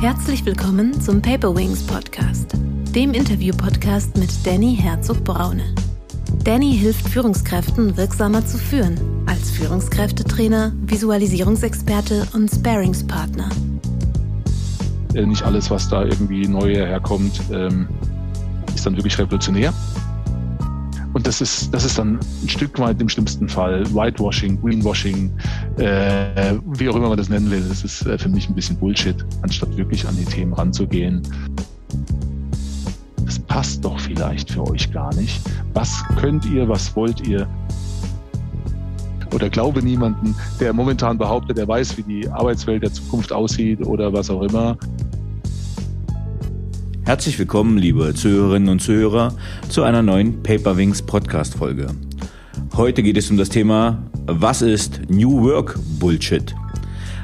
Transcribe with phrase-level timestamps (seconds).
[0.00, 2.52] Herzlich willkommen zum Paper Wings Podcast,
[2.94, 5.74] dem Interview-Podcast mit Danny Herzog-Braune.
[6.44, 8.96] Danny hilft Führungskräften wirksamer zu führen,
[9.26, 13.50] als Führungskräftetrainer, Visualisierungsexperte und Sparingspartner.
[15.14, 17.88] Äh, nicht alles, was da irgendwie neu herkommt, ähm,
[18.72, 19.74] ist dann wirklich revolutionär.
[21.18, 25.32] Und das ist, das ist dann ein Stück weit im schlimmsten Fall Whitewashing, Greenwashing,
[25.76, 27.60] äh, wie auch immer man das nennen will.
[27.68, 31.20] Das ist äh, für mich ein bisschen Bullshit, anstatt wirklich an die Themen ranzugehen.
[33.26, 35.40] Das passt doch vielleicht für euch gar nicht.
[35.74, 37.48] Was könnt ihr, was wollt ihr?
[39.34, 44.12] Oder glaube niemanden, der momentan behauptet, er weiß, wie die Arbeitswelt der Zukunft aussieht oder
[44.12, 44.78] was auch immer.
[47.08, 49.34] Herzlich willkommen, liebe Zuhörerinnen und Zuhörer,
[49.70, 51.86] zu einer neuen Paperwings Podcast Folge.
[52.76, 56.54] Heute geht es um das Thema, was ist New Work Bullshit?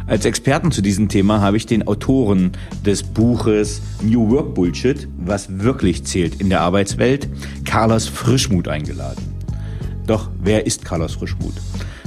[0.07, 2.53] Als Experten zu diesem Thema habe ich den Autoren
[2.87, 7.29] des Buches New Work Bullshit, was wirklich zählt in der Arbeitswelt,
[7.67, 9.23] Carlos Frischmuth eingeladen.
[10.07, 11.61] Doch wer ist Carlos Frischmuth?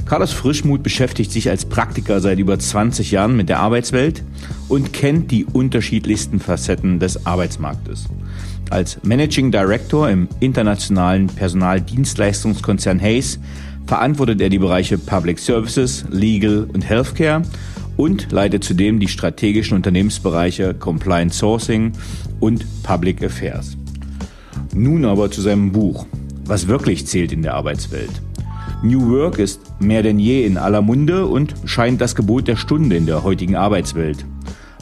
[0.08, 4.24] Carlos Frischmuth beschäftigt sich als Praktiker seit über 20 Jahren mit der Arbeitswelt
[4.66, 8.06] und kennt die unterschiedlichsten Facetten des Arbeitsmarktes.
[8.70, 13.38] Als Managing Director im internationalen Personaldienstleistungskonzern Hayes
[13.86, 17.42] verantwortet er die Bereiche Public Services, Legal und Healthcare
[17.98, 21.92] und leitet zudem die strategischen Unternehmensbereiche Compliance Sourcing
[22.40, 23.76] und Public Affairs.
[24.74, 26.06] Nun aber zu seinem Buch,
[26.46, 28.22] was wirklich zählt in der Arbeitswelt.
[28.80, 32.96] New Work ist mehr denn je in aller Munde und scheint das Gebot der Stunde
[32.96, 34.24] in der heutigen Arbeitswelt.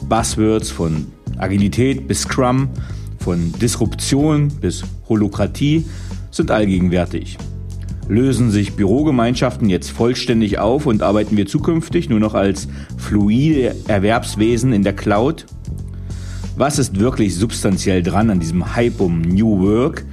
[0.07, 1.07] Buzzwords von
[1.39, 2.69] Agilität bis Scrum,
[3.17, 5.83] von Disruption bis Holokratie
[6.29, 7.39] sind allgegenwärtig.
[8.07, 14.73] Lösen sich Bürogemeinschaften jetzt vollständig auf und arbeiten wir zukünftig nur noch als fluide Erwerbswesen
[14.73, 15.47] in der Cloud?
[16.55, 20.05] Was ist wirklich substanziell dran an diesem Hype um New Work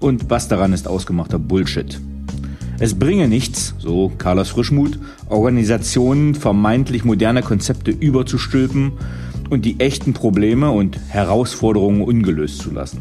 [0.00, 2.00] und was daran ist ausgemachter Bullshit?
[2.78, 4.98] Es bringe nichts, so Carlos Frischmuth,
[5.30, 8.92] Organisationen vermeintlich moderne Konzepte überzustülpen
[9.48, 13.00] und die echten Probleme und Herausforderungen ungelöst zu lassen.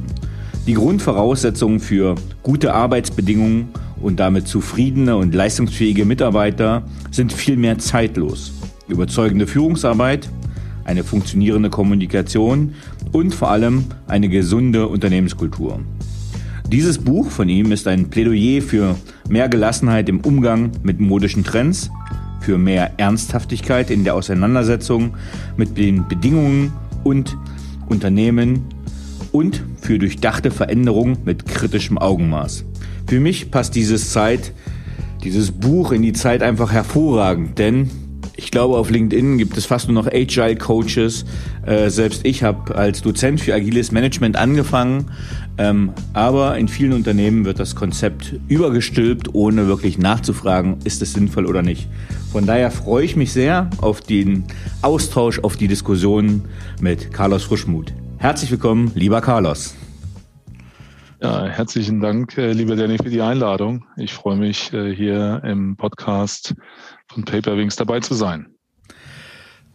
[0.66, 3.68] Die Grundvoraussetzungen für gute Arbeitsbedingungen
[4.02, 8.54] und damit zufriedene und leistungsfähige Mitarbeiter sind vielmehr zeitlos.
[8.88, 10.30] Überzeugende Führungsarbeit,
[10.86, 12.76] eine funktionierende Kommunikation
[13.12, 15.82] und vor allem eine gesunde Unternehmenskultur.
[16.68, 18.96] Dieses Buch von ihm ist ein Plädoyer für
[19.30, 21.92] mehr Gelassenheit im Umgang mit modischen Trends,
[22.42, 25.16] für mehr Ernsthaftigkeit in der Auseinandersetzung
[25.58, 27.38] mit den Bedingungen und
[27.88, 28.64] Unternehmen
[29.32, 32.66] und für durchdachte Veränderung mit kritischem Augenmaß.
[33.08, 34.52] Für mich passt dieses Zeit,
[35.24, 37.90] dieses Buch in die Zeit einfach hervorragend, denn
[38.38, 41.26] ich glaube, auf LinkedIn gibt es fast nur noch Agile Coaches.
[41.66, 45.12] Äh, selbst ich habe als Dozent für agiles Management angefangen.
[45.58, 51.46] Ähm, aber in vielen Unternehmen wird das Konzept übergestülpt, ohne wirklich nachzufragen, ist es sinnvoll
[51.46, 51.88] oder nicht.
[52.32, 54.44] Von daher freue ich mich sehr auf den
[54.82, 56.44] Austausch, auf die Diskussion
[56.82, 57.94] mit Carlos Frischmuth.
[58.18, 59.76] Herzlich willkommen, lieber Carlos.
[61.22, 63.86] Ja, herzlichen Dank, äh, lieber Danny, für die Einladung.
[63.96, 66.54] Ich freue mich, äh, hier im Podcast
[67.08, 68.56] von Paperwings dabei zu sein.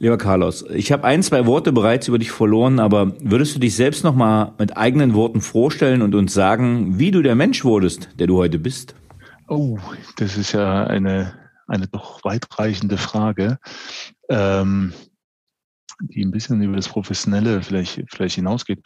[0.02, 3.76] Lieber Carlos, ich habe ein, zwei Worte bereits über dich verloren, aber würdest du dich
[3.76, 8.26] selbst nochmal mit eigenen Worten vorstellen und uns sagen, wie du der Mensch wurdest, der
[8.26, 8.94] du heute bist?
[9.46, 9.78] Oh,
[10.16, 11.34] das ist ja eine,
[11.66, 13.58] eine doch weitreichende Frage,
[14.30, 14.94] ähm,
[16.00, 18.80] die ein bisschen über das Professionelle vielleicht, vielleicht hinausgeht.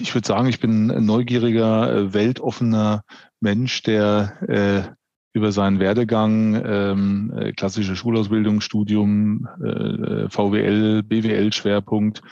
[0.00, 3.02] Ich würde sagen, ich bin ein neugieriger, äh, weltoffener
[3.40, 4.97] Mensch, der äh,
[5.38, 12.22] über seinen Werdegang, ähm, äh, klassische Schulausbildung, Studium, äh, VWL, BWL-Schwerpunkt,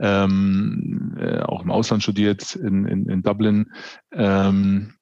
[0.00, 3.70] ähm, äh, auch im Ausland studiert, in, in, in Dublin,
[4.12, 4.94] ähm,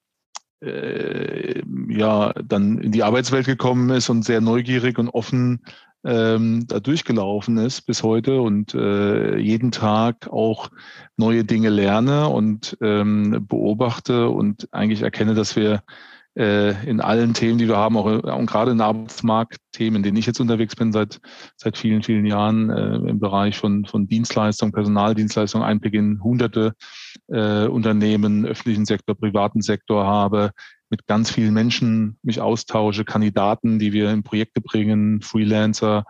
[0.61, 5.61] äh, ja, dann in die Arbeitswelt gekommen ist und sehr neugierig und offen
[6.03, 10.69] ähm, da durchgelaufen ist bis heute und äh, jeden Tag auch
[11.17, 15.81] neue Dinge lerne und ähm, beobachte und eigentlich erkenne, dass wir äh,
[16.37, 20.39] in allen Themen, die wir haben, auch und gerade in Arbeitsmarktthemen, in denen ich jetzt
[20.39, 21.19] unterwegs bin seit
[21.55, 26.73] seit vielen vielen Jahren äh, im Bereich von von Dienstleistung, Personaldienstleistung, Einblick in hunderte
[27.29, 30.51] äh, Unternehmen, öffentlichen Sektor, privaten Sektor habe,
[30.89, 36.05] mit ganz vielen Menschen mich austausche, Kandidaten, die wir in Projekte bringen, Freelancer,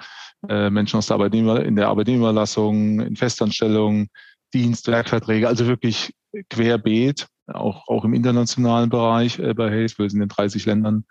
[0.49, 4.07] äh, Menschen aus der Arbeitnehmer, in der Arbeitnehmerlassung, in Festanstellung,
[4.53, 6.13] Dienst, Werkverträge, also wirklich
[6.49, 9.97] querbeet auch, auch im internationalen Bereich äh, bei Hayes.
[9.97, 11.05] Wir sind in 30 Ländern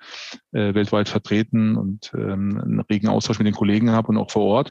[0.52, 4.44] äh, weltweit vertreten und ähm, einen regen Austausch mit den Kollegen habe und auch vor
[4.44, 4.70] Ort.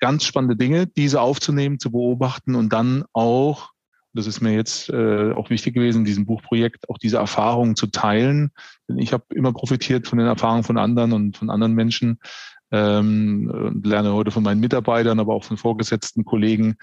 [0.00, 3.70] ganz spannende Dinge, diese aufzunehmen, zu beobachten und dann auch,
[4.14, 7.86] das ist mir jetzt äh, auch wichtig gewesen, in diesem Buchprojekt, auch diese Erfahrungen zu
[7.86, 8.50] teilen.
[8.88, 12.18] Denn ich habe immer profitiert von den Erfahrungen von anderen und von anderen Menschen
[12.72, 16.76] ähm, und lerne heute von meinen Mitarbeitern, aber auch von vorgesetzten Kollegen,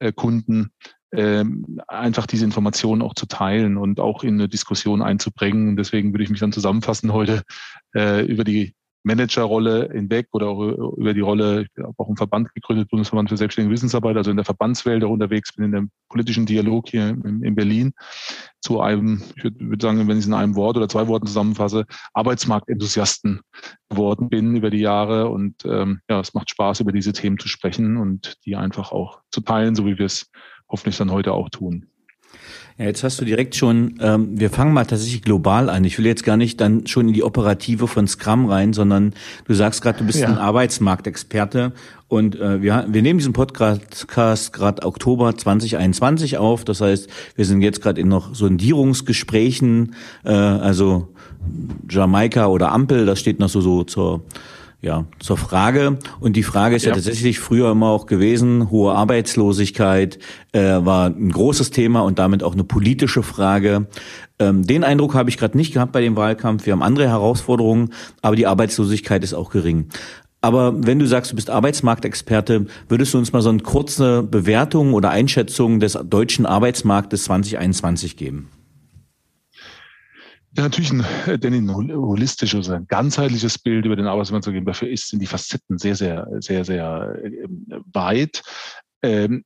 [0.00, 0.72] äh, Kunden,
[1.16, 5.76] ähm, einfach diese Informationen auch zu teilen und auch in eine Diskussion einzubringen.
[5.76, 7.42] Deswegen würde ich mich dann zusammenfassen heute
[7.94, 8.74] äh, über die
[9.04, 13.36] Managerrolle hinweg oder auch über die Rolle, ich habe auch im Verband gegründet, Bundesverband für
[13.36, 17.42] selbstständige Wissensarbeit, also in der Verbandswelt auch unterwegs bin, in dem politischen Dialog hier in,
[17.42, 17.92] in Berlin
[18.62, 21.26] zu einem, ich würde, würde sagen, wenn ich es in einem Wort oder zwei Worten
[21.26, 21.84] zusammenfasse,
[22.14, 23.42] Arbeitsmarktenthusiasten
[23.90, 27.48] geworden bin über die Jahre und ähm, ja, es macht Spaß, über diese Themen zu
[27.48, 30.30] sprechen und die einfach auch zu teilen, so wie wir es
[30.68, 31.86] hoffentlich dann heute auch tun.
[32.76, 35.84] Ja, jetzt hast du direkt schon, ähm, wir fangen mal tatsächlich global an.
[35.84, 39.14] Ich will jetzt gar nicht dann schon in die Operative von Scrum rein, sondern
[39.46, 40.26] du sagst gerade, du bist ja.
[40.26, 41.72] ein Arbeitsmarktexperte
[42.08, 46.64] und äh, wir, wir nehmen diesen Podcast gerade Oktober 2021 auf.
[46.64, 49.94] Das heißt, wir sind jetzt gerade in noch Sondierungsgesprächen,
[50.24, 51.14] äh, also
[51.88, 54.24] Jamaika oder Ampel, das steht noch so, so zur
[54.84, 55.98] ja, zur Frage.
[56.20, 60.18] Und die Frage ist ja, ja tatsächlich früher immer auch gewesen, hohe Arbeitslosigkeit
[60.52, 63.86] äh, war ein großes Thema und damit auch eine politische Frage.
[64.38, 66.66] Ähm, den Eindruck habe ich gerade nicht gehabt bei dem Wahlkampf.
[66.66, 67.90] Wir haben andere Herausforderungen,
[68.20, 69.88] aber die Arbeitslosigkeit ist auch gering.
[70.42, 74.92] Aber wenn du sagst, du bist Arbeitsmarktexperte, würdest du uns mal so eine kurze Bewertung
[74.92, 78.50] oder Einschätzung des deutschen Arbeitsmarktes 2021 geben?
[80.56, 84.66] Ja, natürlich ein, äh, denn ein holistisches, ein ganzheitliches Bild über den Arbeitsmarkt zu geben.
[84.66, 87.48] Dafür ist, sind die Facetten sehr, sehr, sehr, sehr äh,
[87.92, 88.42] weit.
[89.02, 89.44] Ähm,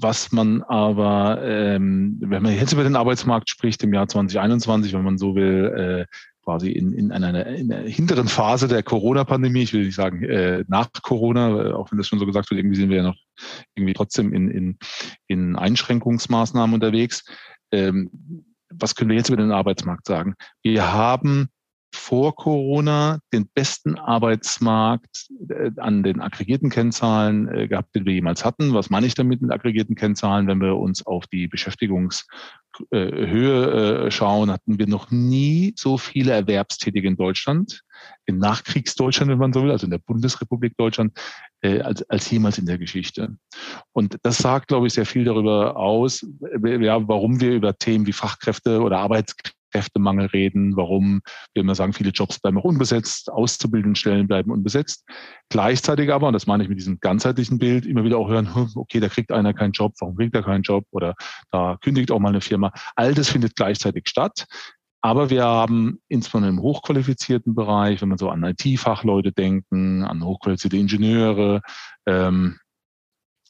[0.00, 5.04] was man aber, ähm, wenn man jetzt über den Arbeitsmarkt spricht im Jahr 2021, wenn
[5.04, 9.72] man so will, äh, quasi in, in, einer, in einer hinteren Phase der Corona-Pandemie, ich
[9.72, 12.90] will nicht sagen äh, nach Corona, auch wenn das schon so gesagt wird, irgendwie sind
[12.90, 13.16] wir ja noch
[13.74, 14.78] irgendwie trotzdem in, in,
[15.26, 17.24] in Einschränkungsmaßnahmen unterwegs.
[17.72, 18.10] Ähm,
[18.78, 20.34] was können wir jetzt über den Arbeitsmarkt sagen?
[20.62, 21.48] Wir haben
[21.94, 28.44] vor Corona den besten Arbeitsmarkt äh, an den aggregierten Kennzahlen äh, gehabt, den wir jemals
[28.44, 28.74] hatten.
[28.74, 30.48] Was meine ich damit mit aggregierten Kennzahlen?
[30.48, 32.26] Wenn wir uns auf die Beschäftigungshöhe
[34.06, 37.82] äh, schauen, hatten wir noch nie so viele Erwerbstätige in Deutschland,
[38.26, 41.18] in Nachkriegsdeutschland, wenn man so will, also in der Bundesrepublik Deutschland,
[41.62, 43.36] als, als jemals in der Geschichte.
[43.92, 46.26] Und das sagt, glaube ich, sehr viel darüber aus,
[46.62, 51.20] ja, warum wir über Themen wie Fachkräfte oder Arbeitskräfte Kräftemangel reden, warum
[51.52, 55.04] wir immer sagen, viele Jobs bleiben auch unbesetzt, auszubildenden Stellen bleiben unbesetzt.
[55.48, 58.70] Gleichzeitig aber, und das meine ich mit diesem ganzheitlichen Bild, immer wieder auch hören, hm,
[58.76, 61.14] okay, da kriegt einer keinen Job, warum kriegt er keinen Job oder
[61.50, 62.72] da kündigt auch mal eine Firma.
[62.94, 64.46] All das findet gleichzeitig statt.
[65.04, 70.78] Aber wir haben insbesondere im hochqualifizierten Bereich, wenn man so an IT-Fachleute denken, an hochqualifizierte
[70.78, 71.60] Ingenieure,
[72.06, 72.58] ähm,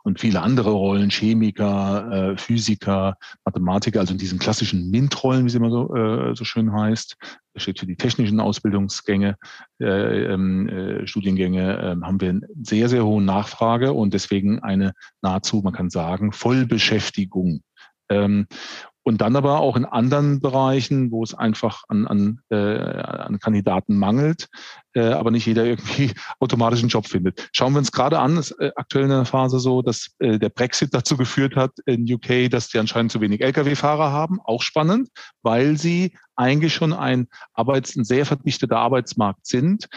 [0.02, 5.58] und viele andere Rollen, Chemiker, äh, Physiker, Mathematiker, also in diesen klassischen MINT-Rollen, wie sie
[5.58, 7.16] immer so, äh, so schön heißt.
[7.54, 9.36] Das steht für die technischen Ausbildungsgänge,
[9.80, 14.92] äh, ähm, äh, Studiengänge, äh, haben wir eine sehr, sehr hohe Nachfrage und deswegen eine
[15.22, 17.62] nahezu, man kann sagen, Vollbeschäftigung.
[18.10, 18.48] Ähm,
[19.04, 23.98] und dann aber auch in anderen Bereichen, wo es einfach an, an, äh, an Kandidaten
[23.98, 24.48] mangelt,
[24.94, 27.48] äh, aber nicht jeder irgendwie automatisch einen Job findet.
[27.52, 30.48] Schauen wir uns gerade an, ist äh, aktuell in der Phase so, dass äh, der
[30.48, 34.40] Brexit dazu geführt hat in UK, dass die anscheinend zu wenig Lkw-Fahrer haben.
[34.42, 35.10] Auch spannend,
[35.42, 39.88] weil sie eigentlich schon ein, Arbeits-, ein sehr verdichteter Arbeitsmarkt sind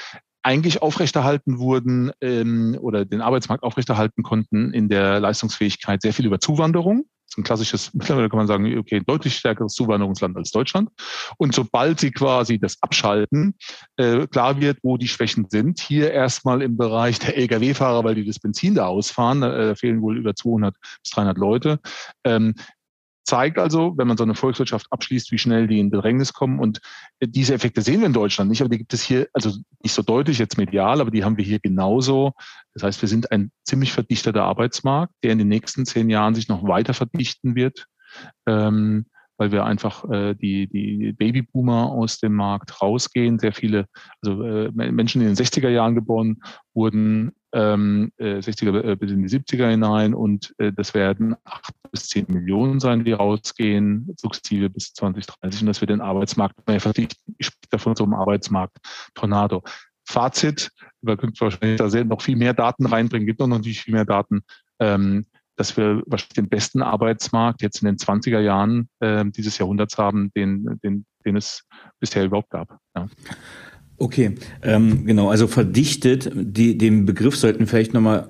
[0.44, 6.40] eigentlich aufrechterhalten wurden ähm, oder den Arbeitsmarkt aufrechterhalten konnten in der Leistungsfähigkeit sehr viel über
[6.40, 7.06] Zuwanderung
[7.38, 10.90] ein klassisches, mittlerweile kann man sagen, okay, deutlich stärkeres Zuwanderungsland als Deutschland.
[11.38, 13.56] Und sobald sie quasi das abschalten,
[13.98, 18.26] äh, klar wird, wo die Schwächen sind, hier erstmal im Bereich der Lkw-Fahrer, weil die
[18.26, 21.80] das Benzin da ausfahren, äh, da fehlen wohl über 200 bis 300 Leute.
[22.24, 22.56] Ähm,
[23.28, 26.60] zeigt also, wenn man so eine Volkswirtschaft abschließt, wie schnell die in Bedrängnis kommen.
[26.60, 26.80] Und
[27.22, 29.52] diese Effekte sehen wir in Deutschland nicht, aber die gibt es hier, also
[29.84, 32.34] nicht so deutlich jetzt medial, aber die haben wir hier genauso.
[32.74, 36.48] Das heißt, wir sind ein ziemlich verdichteter Arbeitsmarkt, der in den nächsten zehn Jahren sich
[36.48, 37.88] noch weiter verdichten wird.
[38.48, 39.06] Ähm,
[39.38, 43.40] weil wir einfach äh, die, die Babyboomer aus dem Markt rausgehen.
[43.40, 43.86] Sehr viele,
[44.22, 46.42] also äh, Menschen, in den 60er Jahren geboren
[46.74, 52.10] wurden, ähm, 60er äh, bis in die 70er hinein und äh, das werden acht bis
[52.10, 57.36] zehn Millionen sein, die rausgehen, sukzessive bis 2030 und das wird den Arbeitsmarkt mehr verdichten.
[57.38, 58.78] Ich spreche davon so einem Arbeitsmarkt
[59.14, 59.64] Tornado.
[60.06, 64.06] Fazit, wir können wahrscheinlich da noch viel mehr Daten reinbringen, gibt noch natürlich viel mehr
[64.06, 64.42] Daten,
[64.80, 65.26] ähm,
[65.58, 70.32] dass wir wahrscheinlich den besten Arbeitsmarkt jetzt in den 20er Jahren äh, dieses Jahrhunderts haben,
[70.36, 71.64] den, den, den es
[72.00, 72.80] bisher überhaupt gab.
[72.96, 73.08] Ja.
[73.98, 78.30] Okay, ähm, genau, also verdichtet, die, den Begriff sollten wir vielleicht nochmal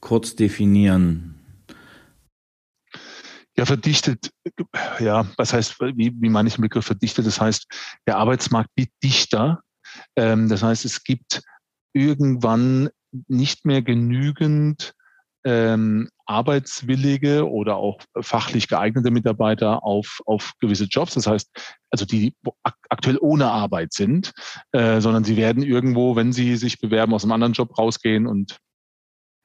[0.00, 1.34] kurz definieren?
[3.56, 4.30] Ja, verdichtet,
[5.00, 7.26] ja, was heißt, wie, wie meine ich den Begriff verdichtet?
[7.26, 7.66] Das heißt,
[8.06, 9.60] der Arbeitsmarkt wird dichter.
[10.16, 11.42] Ähm, das heißt, es gibt
[11.92, 12.88] irgendwann
[13.26, 14.94] nicht mehr genügend
[15.44, 21.14] ähm, arbeitswillige oder auch fachlich geeignete Mitarbeiter auf, auf gewisse Jobs.
[21.14, 21.50] Das heißt,
[21.90, 22.34] also die
[22.88, 24.32] aktuell ohne Arbeit sind,
[24.72, 28.58] äh, sondern sie werden irgendwo, wenn sie sich bewerben, aus einem anderen Job rausgehen und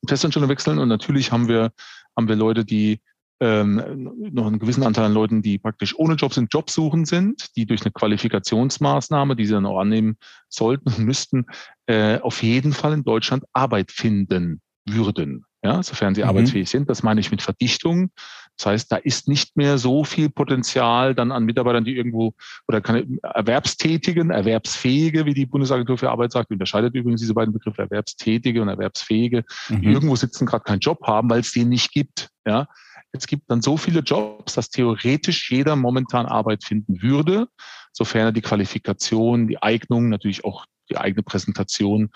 [0.08, 0.80] Festanstellung wechseln.
[0.80, 1.72] Und natürlich haben wir,
[2.18, 3.00] haben wir Leute, die
[3.40, 7.66] ähm, noch einen gewissen Anteil an Leuten, die praktisch ohne Job sind, Jobsuchen sind, die
[7.66, 10.18] durch eine Qualifikationsmaßnahme, die sie dann auch annehmen
[10.50, 11.46] sollten und müssten,
[11.86, 15.46] äh, auf jeden Fall in Deutschland Arbeit finden würden.
[15.64, 16.30] Ja, sofern sie mhm.
[16.30, 16.90] arbeitsfähig sind.
[16.90, 18.12] Das meine ich mit Verdichtung.
[18.58, 22.34] Das heißt, da ist nicht mehr so viel Potenzial dann an Mitarbeitern, die irgendwo
[22.68, 27.82] oder keine Erwerbstätigen, Erwerbsfähige, wie die Bundesagentur für Arbeit sagt, unterscheidet übrigens diese beiden Begriffe
[27.82, 29.82] Erwerbstätige und Erwerbsfähige, mhm.
[29.82, 32.30] die irgendwo sitzen, gerade keinen Job haben, weil es den nicht gibt.
[32.46, 32.68] Ja,
[33.14, 37.48] es gibt dann so viele Jobs, dass theoretisch jeder momentan Arbeit finden würde,
[37.92, 42.10] sofern er die Qualifikation, die Eignung, natürlich auch die eigene Präsentation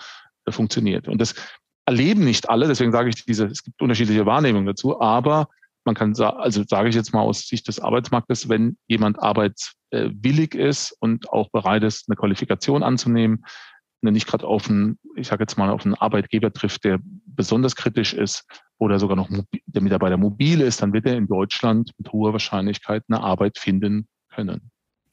[0.44, 1.08] äh, funktioniert.
[1.08, 1.34] Und das
[1.88, 5.48] erleben nicht alle, deswegen sage ich diese, es gibt unterschiedliche Wahrnehmungen dazu, aber
[5.86, 10.54] man kann sagen, also sage ich jetzt mal aus Sicht des Arbeitsmarktes, wenn jemand arbeitswillig
[10.54, 13.42] ist und auch bereit ist, eine Qualifikation anzunehmen,
[14.02, 16.98] wenn er nicht gerade auf einen, ich sage jetzt mal, auf einen Arbeitgeber trifft, der
[17.24, 18.44] besonders kritisch ist
[18.76, 19.30] oder sogar noch
[19.64, 24.08] der Mitarbeiter mobil ist, dann wird er in Deutschland mit hoher Wahrscheinlichkeit eine Arbeit finden
[24.28, 24.70] können.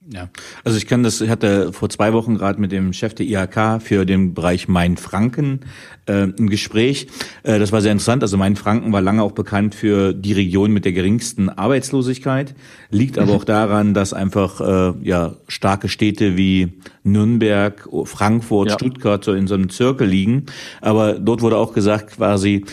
[0.08, 0.30] Ja,
[0.64, 3.82] also ich kann das, ich hatte vor zwei Wochen gerade mit dem Chef der IHK
[3.82, 5.62] für den Bereich Main-Franken
[6.06, 7.08] äh, ein Gespräch.
[7.42, 8.22] Äh, das war sehr interessant.
[8.22, 12.54] Also Main-Franken war lange auch bekannt für die Region mit der geringsten Arbeitslosigkeit,
[12.92, 13.38] liegt aber mhm.
[13.38, 18.74] auch daran, dass einfach äh, ja starke Städte wie Nürnberg, Frankfurt, ja.
[18.76, 20.46] Stuttgart so in so einem Zirkel liegen.
[20.82, 22.64] Aber dort wurde auch gesagt, quasi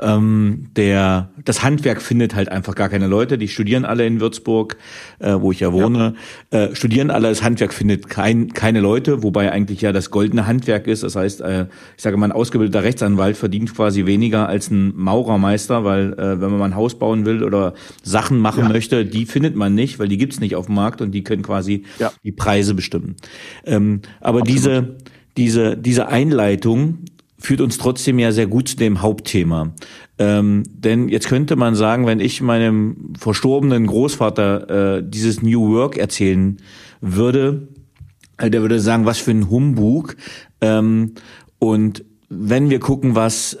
[0.00, 3.38] ähm, der, das Handwerk findet halt einfach gar keine Leute.
[3.38, 4.76] Die studieren alle in Würzburg,
[5.18, 6.14] äh, wo ich ja wohne.
[6.52, 6.64] Ja.
[6.64, 10.86] Äh, studieren alle, das Handwerk findet kein, keine Leute, wobei eigentlich ja das goldene Handwerk
[10.86, 11.02] ist.
[11.02, 15.84] Das heißt, äh, ich sage mal, ein ausgebildeter Rechtsanwalt verdient quasi weniger als ein Maurermeister,
[15.84, 18.68] weil äh, wenn man mal ein Haus bauen will oder Sachen machen ja.
[18.68, 21.42] möchte, die findet man nicht, weil die gibt's nicht auf dem Markt und die können
[21.42, 22.12] quasi ja.
[22.24, 23.16] die Preise bestimmen.
[23.64, 24.48] Ähm, aber Absolut.
[24.48, 24.96] diese
[25.36, 26.98] diese, diese Einleitung
[27.44, 29.74] führt uns trotzdem ja sehr gut zu dem Hauptthema.
[30.18, 35.98] Ähm, denn jetzt könnte man sagen, wenn ich meinem verstorbenen Großvater äh, dieses New Work
[35.98, 36.56] erzählen
[37.02, 37.68] würde,
[38.38, 40.16] äh, der würde sagen, was für ein Humbug.
[40.62, 41.12] Ähm,
[41.58, 43.58] und wenn wir gucken, was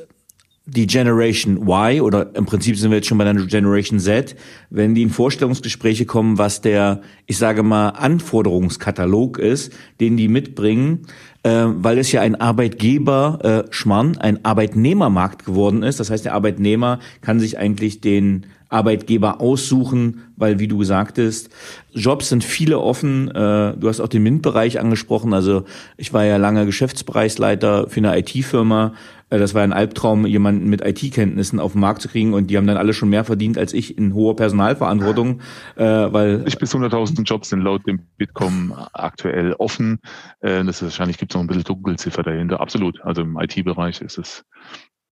[0.66, 4.34] die Generation Y oder im Prinzip sind wir jetzt schon bei der Generation Z,
[4.70, 11.00] wenn die in Vorstellungsgespräche kommen, was der, ich sage mal, Anforderungskatalog ist, den die mitbringen,
[11.44, 16.00] äh, weil es ja ein Arbeitgeber äh, ein Arbeitnehmermarkt geworden ist.
[16.00, 21.50] Das heißt, der Arbeitnehmer kann sich eigentlich den Arbeitgeber aussuchen, weil wie du sagtest,
[21.92, 23.28] Jobs sind viele offen.
[23.28, 25.32] Äh, du hast auch den MINT-Bereich angesprochen.
[25.32, 25.64] Also
[25.96, 28.94] ich war ja lange Geschäftsbereichsleiter für eine IT-Firma
[29.28, 32.66] das war ein Albtraum, jemanden mit IT-Kenntnissen auf den Markt zu kriegen und die haben
[32.66, 35.40] dann alle schon mehr verdient als ich in hoher Personalverantwortung,
[35.76, 40.00] äh, weil ich bis 100.000 Jobs sind laut dem Bitkom aktuell offen.
[40.40, 42.60] Äh, das ist, wahrscheinlich gibt es noch ein bisschen Dunkelziffer dahinter.
[42.60, 43.00] Absolut.
[43.02, 44.44] Also im IT-Bereich ist es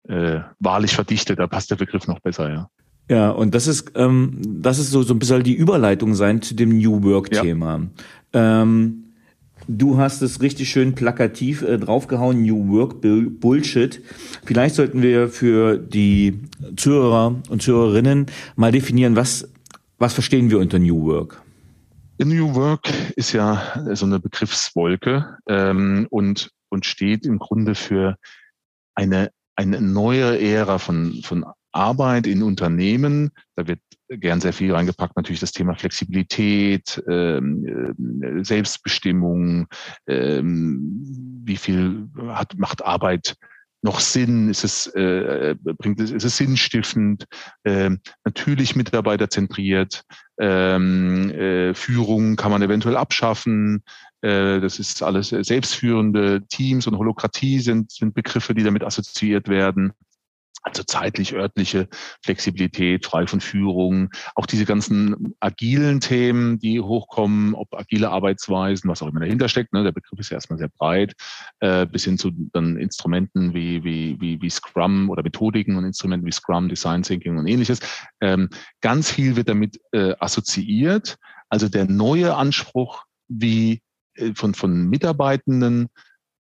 [0.08, 1.40] äh, wahrlich verdichtet.
[1.40, 2.70] Da passt der Begriff noch besser, ja.
[3.10, 6.56] Ja, und das ist, ähm, das ist so, so ein bisschen die Überleitung sein zu
[6.56, 7.82] dem New Work-Thema.
[8.34, 8.62] Ja.
[8.62, 9.11] Ähm,
[9.74, 13.00] Du hast es richtig schön plakativ äh, draufgehauen, New Work
[13.40, 14.04] Bullshit.
[14.44, 16.42] Vielleicht sollten wir für die
[16.76, 18.26] Zuhörer und Zuhörerinnen
[18.58, 19.50] mal definieren, was,
[19.98, 21.42] was verstehen wir unter New Work?
[22.18, 23.62] New Work ist ja
[23.94, 28.18] so eine Begriffswolke ähm, und, und steht im Grunde für
[28.94, 33.32] eine, eine neue Ära von, von Arbeit in Unternehmen.
[33.56, 33.80] Da wird
[34.20, 37.66] gern sehr viel reingepackt, natürlich das Thema Flexibilität, ähm,
[38.22, 39.68] äh, Selbstbestimmung,
[40.08, 43.36] ähm, wie viel hat, macht Arbeit
[43.82, 44.50] noch Sinn?
[44.50, 47.26] Ist es, äh, bringt es, ist es sinnstiftend?
[47.66, 50.04] Ähm, natürlich mitarbeiterzentriert.
[50.40, 53.84] Ähm, äh, Führung kann man eventuell abschaffen.
[54.22, 59.94] Äh, das ist alles selbstführende Teams und Holokratie sind, sind Begriffe, die damit assoziiert werden.
[60.64, 61.88] Also zeitlich örtliche
[62.24, 69.02] Flexibilität, frei von Führung, auch diese ganzen agilen Themen, die hochkommen, ob agile Arbeitsweisen, was
[69.02, 69.74] auch immer dahinter steckt.
[69.74, 69.84] Ne?
[69.84, 71.14] Der Begriff ist ja erstmal sehr breit,
[71.62, 76.28] äh, bis hin zu dann Instrumenten wie, wie, wie, wie Scrum oder Methodiken und Instrumenten
[76.28, 77.80] wie Scrum, Design Thinking und ähnliches.
[78.22, 78.50] Ähm,
[78.82, 81.18] ganz viel wird damit äh, assoziiert.
[81.50, 83.82] Also der neue Anspruch, wie
[84.16, 85.90] äh, von, von Mitarbeitenden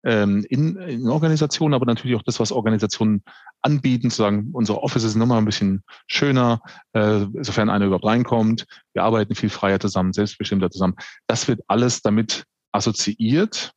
[0.05, 3.23] ähm, in, in Organisationen, aber natürlich auch das, was Organisationen
[3.61, 6.61] anbieten, zu sagen, unsere Offices sind nochmal ein bisschen schöner,
[6.93, 8.65] äh, sofern einer überhaupt reinkommt.
[8.93, 10.95] Wir arbeiten viel freier zusammen, selbstbestimmter zusammen.
[11.27, 13.71] Das wird alles damit assoziiert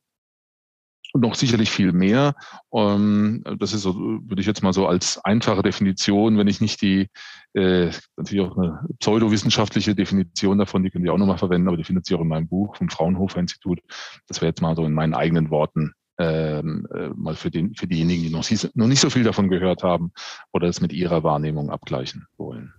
[1.13, 2.35] und noch sicherlich viel mehr.
[2.71, 6.81] Ähm, das ist so, würde ich jetzt mal so als einfache Definition, wenn ich nicht
[6.83, 7.09] die,
[7.53, 11.83] äh, natürlich auch eine pseudowissenschaftliche Definition davon, die können wir auch nochmal verwenden, aber die
[11.83, 13.79] findet sich auch in meinem Buch vom Fraunhofer Institut.
[14.27, 17.87] Das wäre jetzt mal so in meinen eigenen Worten ähm, äh, mal für, den, für
[17.87, 20.11] diejenigen, die noch, noch nicht so viel davon gehört haben
[20.51, 22.73] oder es mit ihrer Wahrnehmung abgleichen wollen.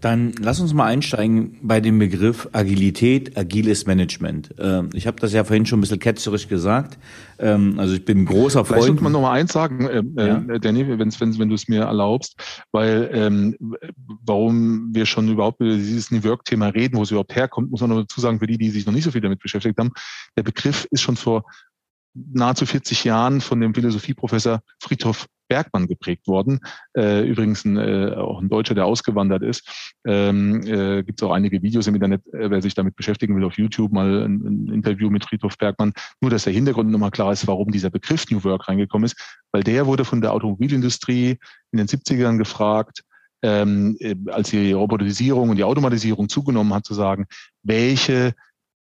[0.00, 4.54] Dann lass uns mal einsteigen bei dem Begriff Agilität, agiles Management.
[4.58, 6.98] Ähm, ich habe das ja vorhin schon ein bisschen ketzerisch gesagt.
[7.38, 8.68] Ähm, also ich bin ein großer Freund.
[8.68, 10.58] Vielleicht sollte man noch mal eins sagen, äh, äh ja.
[10.58, 13.56] Danny, wenn's, wenn, wenn du es mir erlaubst, weil ähm,
[14.24, 17.90] warum wir schon überhaupt über dieses New Work-Thema reden, wo es überhaupt herkommt, muss man
[17.90, 19.90] noch dazu sagen, für die, die sich noch nicht so viel damit beschäftigt haben,
[20.36, 21.44] der Begriff ist schon vor
[22.14, 26.60] nahezu 40 Jahren von dem Philosophieprofessor Friedhof Bergmann geprägt worden.
[26.96, 29.94] Äh, übrigens ein, äh, auch ein Deutscher, der ausgewandert ist.
[30.06, 33.44] Ähm, äh, Gibt es auch einige Videos im Internet, äh, wer sich damit beschäftigen will,
[33.44, 35.92] auf YouTube mal ein, ein Interview mit Friedhof Bergmann.
[36.20, 39.16] Nur, dass der Hintergrund nochmal klar ist, warum dieser Begriff New Work reingekommen ist,
[39.52, 41.38] weil der wurde von der Automobilindustrie
[41.72, 43.02] in den 70ern gefragt,
[43.42, 47.26] ähm, äh, als die Robotisierung und die Automatisierung zugenommen hat, zu sagen,
[47.62, 48.34] welche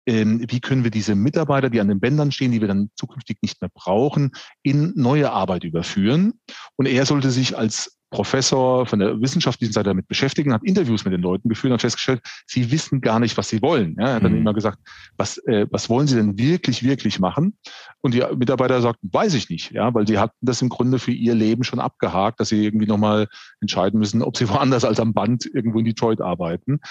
[0.05, 3.61] wie können wir diese Mitarbeiter, die an den Bändern stehen, die wir dann zukünftig nicht
[3.61, 4.31] mehr brauchen,
[4.61, 6.33] in neue Arbeit überführen.
[6.75, 11.13] Und er sollte sich als Professor von der wissenschaftlichen Seite damit beschäftigen, hat Interviews mit
[11.13, 13.95] den Leuten geführt und festgestellt, sie wissen gar nicht, was sie wollen.
[13.97, 14.37] Ja, er hat dann mhm.
[14.37, 14.77] immer gesagt,
[15.17, 17.57] was, äh, was wollen sie denn wirklich, wirklich machen?
[18.01, 21.11] Und die Mitarbeiter sagten, weiß ich nicht, ja, weil sie hatten das im Grunde für
[21.11, 23.27] ihr Leben schon abgehakt, dass sie irgendwie nochmal
[23.61, 26.81] entscheiden müssen, ob sie woanders als am Band irgendwo in Detroit arbeiten.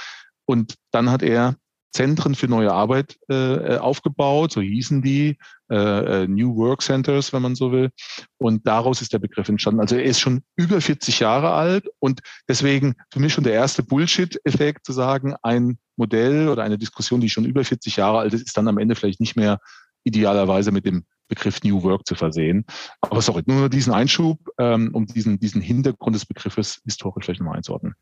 [0.44, 1.54] Und dann hat er
[1.92, 5.38] Zentren für neue Arbeit äh, aufgebaut, so hießen die,
[5.70, 7.90] äh, äh, New Work Centers, wenn man so will.
[8.38, 9.80] Und daraus ist der Begriff entstanden.
[9.80, 13.82] Also er ist schon über 40 Jahre alt und deswegen für mich schon der erste
[13.82, 18.46] Bullshit-Effekt zu sagen, ein Modell oder eine Diskussion, die schon über 40 Jahre alt ist,
[18.46, 19.58] ist dann am Ende vielleicht nicht mehr
[20.04, 22.66] idealerweise mit dem Begriff New Work zu versehen.
[23.00, 27.56] Aber sorry, nur diesen Einschub, ähm, um diesen, diesen Hintergrund des Begriffes historisch vielleicht nochmal
[27.56, 27.94] einzuordnen.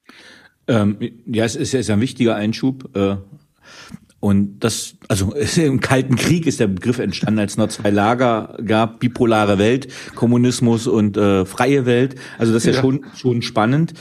[0.67, 2.97] Ähm, ja, es ist, ja ein wichtiger Einschub.
[2.97, 3.17] Äh,
[4.21, 8.57] und das, also im Kalten Krieg ist der Begriff entstanden, als es noch zwei Lager
[8.65, 12.17] gab, bipolare Welt, Kommunismus und äh, freie Welt.
[12.39, 13.95] Also das ist ja, ja schon, schon spannend.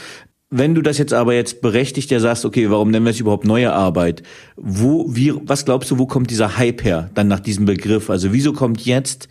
[0.52, 3.46] Wenn du das jetzt aber jetzt berechtigt ja sagst, okay, warum nennen wir es überhaupt
[3.46, 4.24] neue Arbeit?
[4.56, 8.10] Wo, wie, was glaubst du, wo kommt dieser Hype her, dann nach diesem Begriff?
[8.10, 9.30] Also wieso kommt jetzt,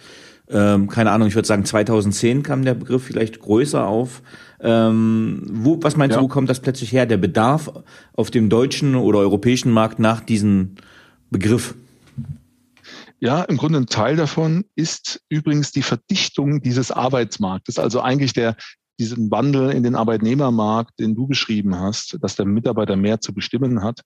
[0.50, 4.22] ähm, keine Ahnung, ich würde sagen 2010 kam der Begriff vielleicht größer auf,
[4.60, 6.20] ähm, wo, was meinst ja.
[6.20, 7.70] du, wo kommt das plötzlich her, der Bedarf
[8.14, 10.76] auf dem deutschen oder europäischen Markt nach diesem
[11.30, 11.74] Begriff?
[13.20, 18.56] Ja, im Grunde ein Teil davon ist übrigens die Verdichtung dieses Arbeitsmarktes, also eigentlich der,
[18.98, 23.82] diesen Wandel in den Arbeitnehmermarkt, den du beschrieben hast, dass der Mitarbeiter mehr zu bestimmen
[23.82, 24.02] hat,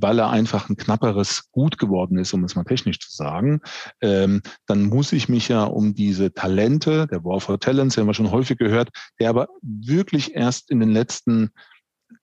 [0.00, 3.60] weil er einfach ein knapperes Gut geworden ist, um es mal technisch zu sagen,
[4.00, 8.14] ähm, dann muss ich mich ja um diese Talente, der War for Talents, haben wir
[8.14, 11.50] schon häufig gehört, der aber wirklich erst in den letzten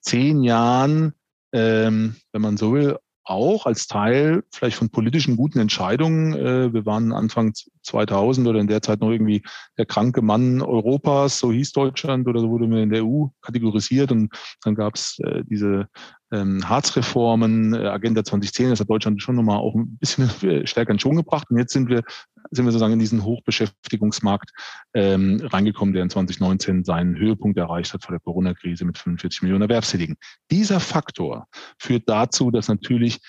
[0.01, 1.13] zehn Jahren,
[1.53, 6.33] ähm, wenn man so will, auch als Teil vielleicht von politischen guten Entscheidungen.
[6.33, 9.43] Äh, wir waren Anfang 2000 oder in der Zeit noch irgendwie
[9.77, 14.11] der kranke Mann Europas, so hieß Deutschland oder so wurde mir in der EU kategorisiert
[14.11, 15.87] und dann gab es äh, diese
[16.31, 20.29] ähm, Harzreformen, äh, Agenda 2010, das hat Deutschland schon nochmal auch ein bisschen
[20.65, 22.03] stärker in Schwung gebracht und jetzt sind wir
[22.49, 24.51] sind wir sozusagen in diesen Hochbeschäftigungsmarkt
[24.93, 29.63] ähm, reingekommen, der in 2019 seinen Höhepunkt erreicht hat vor der Corona-Krise mit 45 Millionen
[29.63, 30.17] Erwerbstätigen.
[30.49, 33.19] Dieser Faktor führt dazu, dass natürlich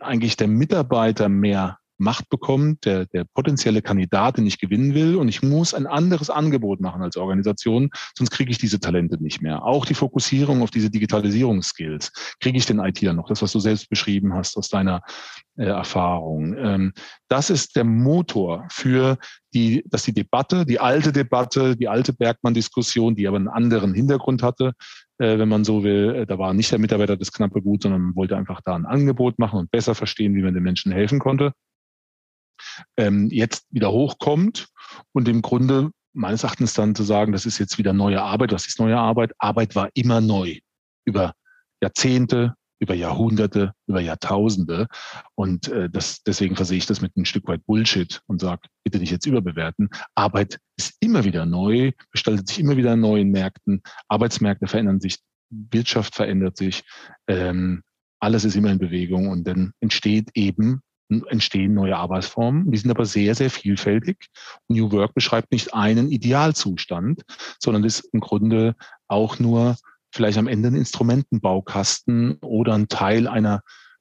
[0.00, 5.16] eigentlich der Mitarbeiter mehr Macht bekommt, der, der potenzielle Kandidat, den ich gewinnen will.
[5.16, 9.42] Und ich muss ein anderes Angebot machen als Organisation, sonst kriege ich diese Talente nicht
[9.42, 9.64] mehr.
[9.64, 13.28] Auch die Fokussierung auf diese Digitalisierungsskills kriege ich den ITler noch.
[13.28, 15.02] Das, was du selbst beschrieben hast aus deiner
[15.56, 16.54] äh, Erfahrung.
[16.58, 16.92] Ähm,
[17.28, 19.16] das ist der Motor für
[19.54, 24.42] die, dass die Debatte, die alte Debatte, die alte Bergmann-Diskussion, die aber einen anderen Hintergrund
[24.42, 24.72] hatte,
[25.18, 28.02] äh, wenn man so will, äh, da war nicht der Mitarbeiter das knappe Gut, sondern
[28.02, 31.18] man wollte einfach da ein Angebot machen und besser verstehen, wie man den Menschen helfen
[31.18, 31.52] konnte
[32.96, 34.68] ähm, jetzt wieder hochkommt
[35.12, 38.52] und im Grunde meines Erachtens dann zu sagen, das ist jetzt wieder neue Arbeit.
[38.52, 39.32] Was ist neue Arbeit?
[39.38, 40.58] Arbeit war immer neu
[41.04, 41.34] über
[41.82, 44.86] Jahrzehnte, über Jahrhunderte, über Jahrtausende.
[45.34, 48.98] Und äh, das, deswegen versehe ich das mit ein Stück weit Bullshit und sage, bitte
[48.98, 49.90] nicht jetzt überbewerten.
[50.14, 53.82] Arbeit ist immer wieder neu, gestaltet sich immer wieder in neuen Märkten.
[54.08, 55.18] Arbeitsmärkte verändern sich,
[55.50, 56.82] Wirtschaft verändert sich.
[57.28, 57.82] Ähm,
[58.20, 62.70] alles ist immer in Bewegung und dann entsteht eben entstehen neue Arbeitsformen.
[62.70, 64.28] Die sind aber sehr, sehr vielfältig.
[64.68, 67.22] New Work beschreibt nicht einen Idealzustand,
[67.58, 68.74] sondern ist im Grunde
[69.08, 69.76] auch nur
[70.12, 73.60] vielleicht am Ende ein Instrumentenbaukasten oder ein Teil einer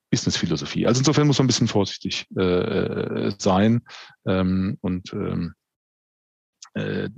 [0.09, 0.87] Businessphilosophie.
[0.87, 3.81] Also insofern muss man ein bisschen vorsichtig äh, sein
[4.25, 5.53] ähm, und ähm,
[6.75, 7.09] äh,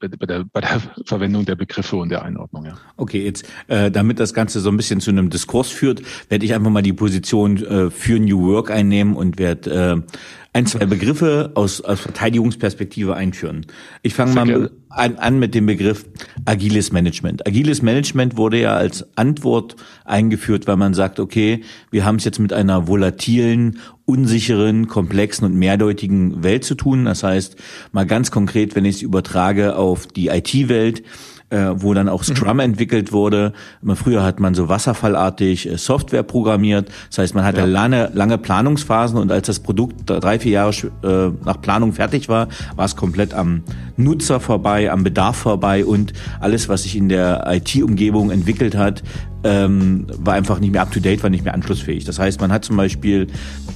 [0.00, 2.66] bei, der, bei der Verwendung der Begriffe und der Einordnung.
[2.66, 2.76] Ja.
[2.96, 6.54] Okay, jetzt äh, damit das Ganze so ein bisschen zu einem Diskurs führt, werde ich
[6.54, 10.04] einfach mal die Position äh, für New Work einnehmen und werde
[10.49, 13.66] äh, ein, zwei Begriffe aus, aus Verteidigungsperspektive einführen.
[14.02, 16.06] Ich fange mal an, an mit dem Begriff
[16.44, 17.46] agiles Management.
[17.46, 22.40] Agiles Management wurde ja als Antwort eingeführt, weil man sagt, okay, wir haben es jetzt
[22.40, 27.04] mit einer volatilen, unsicheren, komplexen und mehrdeutigen Welt zu tun.
[27.04, 27.56] Das heißt,
[27.92, 31.04] mal ganz konkret, wenn ich es übertrage auf die IT-Welt,
[31.50, 32.60] äh, wo dann auch Scrum mhm.
[32.60, 33.52] entwickelt wurde.
[33.94, 36.88] Früher hat man so wasserfallartig äh, Software programmiert.
[37.08, 37.66] Das heißt, man hatte ja.
[37.66, 40.70] lange, lange Planungsphasen und als das Produkt drei, vier Jahre
[41.02, 43.62] äh, nach Planung fertig war, war es komplett am
[43.96, 49.02] Nutzer vorbei, am Bedarf vorbei und alles, was sich in der IT-Umgebung entwickelt hat,
[49.42, 52.04] ähm, war einfach nicht mehr up to date, war nicht mehr anschlussfähig.
[52.04, 53.26] Das heißt, man hat zum Beispiel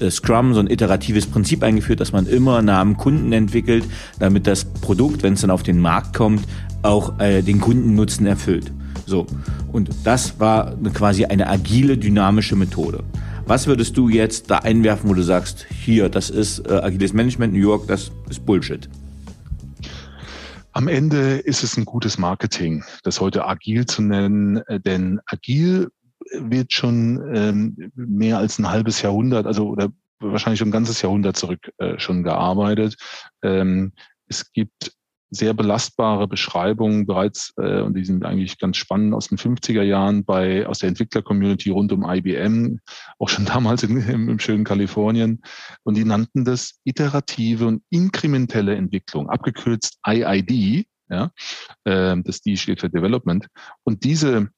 [0.00, 3.84] äh, Scrum so ein iteratives Prinzip eingeführt, dass man immer nah am Kunden entwickelt,
[4.18, 6.42] damit das Produkt, wenn es dann auf den Markt kommt,
[6.84, 8.72] auch äh, den Kundennutzen erfüllt.
[9.06, 9.26] So.
[9.72, 13.02] Und das war eine, quasi eine agile, dynamische Methode.
[13.46, 17.52] Was würdest du jetzt da einwerfen, wo du sagst, hier, das ist äh, agiles Management
[17.52, 18.88] New York, das ist Bullshit?
[20.72, 25.88] Am Ende ist es ein gutes Marketing, das heute agil zu nennen, äh, denn agil
[26.40, 31.36] wird schon ähm, mehr als ein halbes Jahrhundert, also oder wahrscheinlich schon ein ganzes Jahrhundert
[31.36, 32.96] zurück äh, schon gearbeitet.
[33.42, 33.92] Ähm,
[34.26, 34.92] es gibt
[35.34, 40.24] sehr belastbare Beschreibungen bereits, äh, und die sind eigentlich ganz spannend aus den 50er Jahren
[40.24, 42.80] bei, aus der Entwickler-Community rund um IBM,
[43.18, 45.42] auch schon damals in, im, im schönen Kalifornien.
[45.82, 51.30] Und die nannten das iterative und inkrementelle Entwicklung, abgekürzt IID, ja,
[51.84, 53.46] äh, das D steht für Development.
[53.84, 54.48] Und diese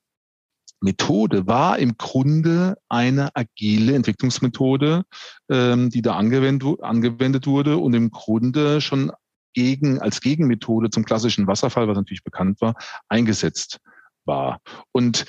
[0.81, 5.05] Methode war im Grunde eine agile Entwicklungsmethode,
[5.51, 9.11] ähm, die da angewendet, angewendet wurde und im Grunde schon
[9.57, 12.75] gegen, als Gegenmethode zum klassischen Wasserfall, was natürlich bekannt war,
[13.09, 13.81] eingesetzt
[14.27, 14.61] war.
[14.93, 15.25] Und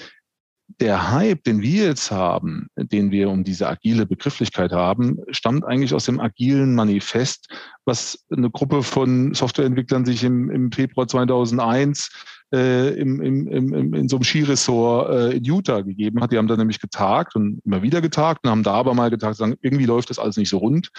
[0.82, 5.94] der Hype, den wir jetzt haben, den wir um diese agile Begrifflichkeit haben, stammt eigentlich
[5.94, 7.48] aus dem agilen Manifest,
[7.86, 12.10] was eine Gruppe von Softwareentwicklern sich im, im Februar 2001
[12.54, 16.32] äh, im, im, im, in so einem Skiresort äh, in Utah gegeben hat.
[16.32, 19.36] Die haben da nämlich getagt und immer wieder getagt und haben da aber mal getagt,
[19.36, 20.90] sagen, irgendwie läuft das alles nicht so rund.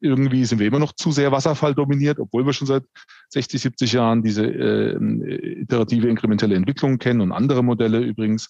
[0.00, 2.84] Irgendwie sind wir immer noch zu sehr Wasserfall dominiert, obwohl wir schon seit
[3.30, 8.48] 60, 70 Jahren diese äh, iterative inkrementelle Entwicklung kennen und andere Modelle übrigens.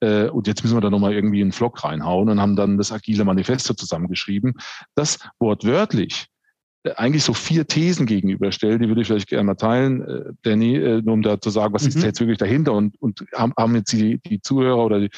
[0.00, 2.90] Äh, und jetzt müssen wir da nochmal irgendwie einen Vlog reinhauen und haben dann das
[2.90, 4.54] agile Manifesto zusammengeschrieben,
[4.94, 6.26] das wortwörtlich
[6.96, 11.02] eigentlich so vier Thesen gegenüberstellt, die würde ich vielleicht gerne mal teilen, äh, Danny, äh,
[11.02, 11.88] nur um da zu sagen, was mhm.
[11.88, 15.10] ist jetzt wirklich dahinter und, und haben, jetzt die, die Zuhörer oder die,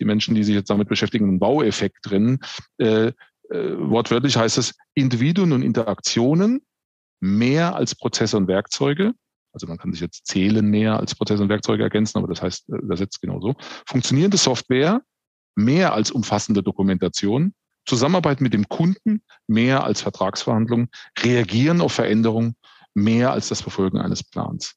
[0.00, 2.40] die Menschen, die sich jetzt damit beschäftigen, einen Baueffekt drin.
[2.78, 3.12] Äh,
[3.50, 6.62] äh, wortwörtlich heißt es Individuen und Interaktionen
[7.20, 9.12] mehr als Prozesse und Werkzeuge.
[9.52, 12.68] Also man kann sich jetzt zählen mehr als Prozesse und Werkzeuge ergänzen, aber das heißt
[12.70, 13.54] äh, übersetzt genauso.
[13.86, 15.02] Funktionierende Software
[15.54, 17.52] mehr als umfassende Dokumentation
[17.86, 22.56] Zusammenarbeit mit dem Kunden mehr als Vertragsverhandlungen, reagieren auf Veränderungen
[22.94, 24.76] mehr als das Verfolgen eines Plans.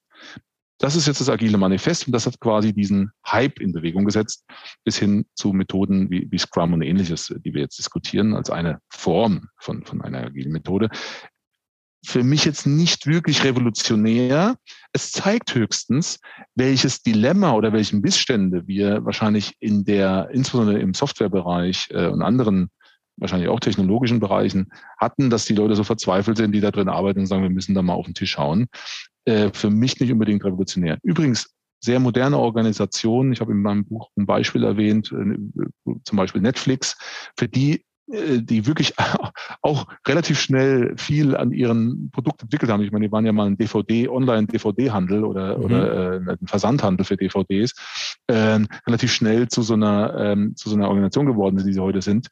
[0.79, 4.43] Das ist jetzt das agile Manifest und das hat quasi diesen Hype in Bewegung gesetzt,
[4.83, 8.79] bis hin zu Methoden wie, wie Scrum und ähnliches, die wir jetzt diskutieren, als eine
[8.89, 10.89] Form von, von einer agilen Methode.
[12.05, 14.57] Für mich jetzt nicht wirklich revolutionär.
[14.91, 16.19] Es zeigt höchstens,
[16.55, 22.69] welches Dilemma oder welchen Missstände wir wahrscheinlich in der, insbesondere im Softwarebereich äh, und anderen
[23.17, 27.19] wahrscheinlich auch technologischen Bereichen hatten, dass die Leute so verzweifelt sind, die da drin arbeiten
[27.19, 28.67] und sagen, wir müssen da mal auf den Tisch hauen.
[29.25, 30.99] Äh, für mich nicht unbedingt revolutionär.
[31.03, 35.61] Übrigens, sehr moderne Organisationen, ich habe in meinem Buch ein Beispiel erwähnt, äh,
[36.03, 36.97] zum Beispiel Netflix,
[37.37, 38.93] für die äh, die wirklich
[39.61, 42.83] auch relativ schnell viel an ihren Produkten entwickelt haben.
[42.83, 45.63] Ich meine, die waren ja mal ein DVD, Online-DVD-Handel oder, mhm.
[45.63, 47.73] oder äh, ein Versandhandel für DVDs,
[48.27, 52.01] äh, relativ schnell zu so einer ähm, zu so einer Organisation geworden die sie heute
[52.01, 52.27] sind,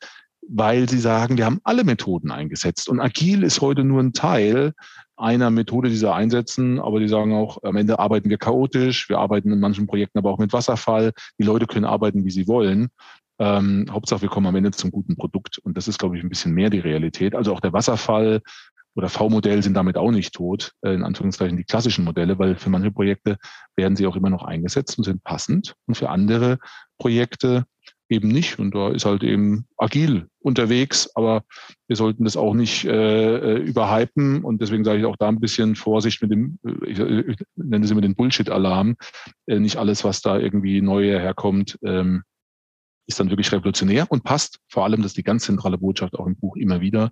[0.50, 2.90] weil sie sagen, wir haben alle Methoden eingesetzt.
[2.90, 4.74] Und agil ist heute nur ein Teil
[5.16, 9.20] einer Methode, die sie einsetzen, aber die sagen auch, am Ende arbeiten wir chaotisch, wir
[9.20, 11.12] arbeiten in manchen Projekten aber auch mit Wasserfall.
[11.40, 12.90] Die Leute können arbeiten, wie sie wollen.
[13.40, 15.60] Ähm, Hauptsache, wir kommen am Ende zum guten Produkt.
[15.60, 17.36] Und das ist, glaube ich, ein bisschen mehr die Realität.
[17.36, 18.42] Also auch der Wasserfall
[18.96, 22.70] oder V-Modell sind damit auch nicht tot, äh, in Anführungszeichen die klassischen Modelle, weil für
[22.70, 23.38] manche Projekte
[23.76, 25.76] werden sie auch immer noch eingesetzt und sind passend.
[25.88, 26.60] Und für andere
[27.00, 27.66] Projekte
[28.14, 28.60] eben nicht.
[28.60, 31.44] Und da ist halt eben agil unterwegs, aber
[31.88, 34.44] wir sollten das auch nicht äh, äh überhypen.
[34.44, 37.84] Und deswegen sage ich auch da ein bisschen Vorsicht mit dem, äh, ich, ich nenne
[37.86, 38.96] es immer den Bullshit-Alarm.
[39.48, 42.24] Äh, nicht alles, was da irgendwie neu herkommt, ähm,
[43.08, 46.26] ist dann wirklich revolutionär und passt vor allem, das ist die ganz zentrale Botschaft auch
[46.26, 47.12] im Buch immer wieder,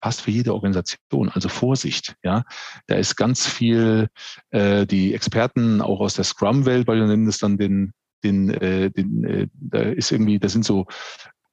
[0.00, 1.30] passt für jede Organisation.
[1.30, 2.44] Also Vorsicht, ja.
[2.86, 4.08] Da ist ganz viel,
[4.50, 7.92] äh, die Experten auch aus der Scrum-Welt, weil wir nennen das dann den,
[8.26, 10.86] den, äh, den äh, da ist irgendwie, das sind so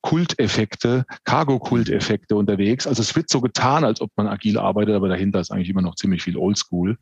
[0.01, 2.85] Kulteffekte, Cargo-Kulteffekte unterwegs.
[2.85, 5.81] Also es wird so getan, als ob man agil arbeitet, aber dahinter ist eigentlich immer
[5.81, 6.97] noch ziemlich viel Oldschool.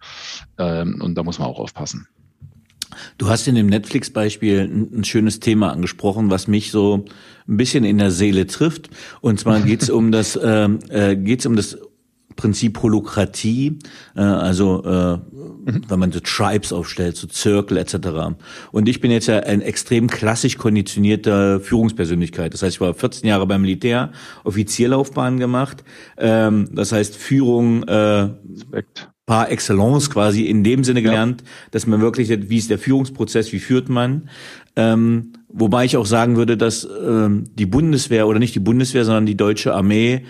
[0.60, 2.08] Ähm, und da muss man auch aufpassen.
[3.18, 7.06] Du hast in dem Netflix-Beispiel ein, schönes Thema angesprochen, was mich so
[7.48, 8.90] ein bisschen in der Seele trifft.
[9.22, 11.80] Und zwar geht es um das, äh, äh, geht's um das
[12.42, 13.78] Prinzip Holokratie,
[14.16, 15.84] äh, also äh, mhm.
[15.88, 18.34] wenn man so Tribes aufstellt, so Zirkel etc.
[18.72, 22.56] Und ich bin jetzt ja ein extrem klassisch konditionierter Führungspersönlichkeit.
[22.56, 24.12] Das heißt, ich war 14 Jahre beim Militär,
[24.44, 25.84] Offizierlaufbahn gemacht.
[26.18, 28.30] Ähm, das heißt, Führung äh,
[29.28, 31.48] par excellence quasi in dem Sinne gelernt, ja.
[31.70, 34.30] dass man wirklich, wie ist der Führungsprozess, wie führt man.
[34.76, 39.26] Ähm, wobei ich auch sagen würde, dass ähm, die Bundeswehr oder nicht die Bundeswehr, sondern
[39.26, 40.26] die deutsche Armee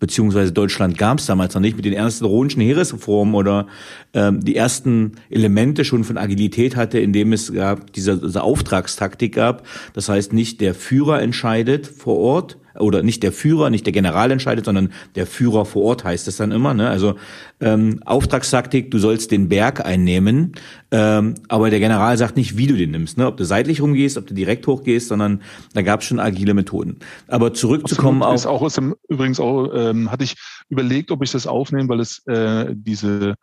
[0.00, 3.68] beziehungsweise Deutschland gab es damals noch nicht, mit den ersten rhonischen Heeresreformen oder
[4.14, 9.66] ähm, die ersten Elemente schon von Agilität hatte, indem es gab diese, diese Auftragstaktik gab.
[9.92, 14.30] Das heißt, nicht der Führer entscheidet vor Ort, oder nicht der Führer, nicht der General
[14.30, 16.74] entscheidet, sondern der Führer vor Ort heißt es dann immer.
[16.74, 16.88] Ne?
[16.88, 17.14] Also
[17.60, 20.52] ähm, Auftragstaktik, du sollst den Berg einnehmen,
[20.90, 23.26] ähm, aber der General sagt nicht, wie du den nimmst, ne?
[23.26, 25.42] ob du seitlich rumgehst, ob du direkt hochgehst, sondern
[25.74, 26.98] da gab es schon agile Methoden.
[27.28, 28.34] Aber zurückzukommen auf...
[28.34, 30.36] Ist auch dem, übrigens auch, ähm, hatte ich
[30.68, 33.34] überlegt, ob ich das aufnehme, weil es äh, diese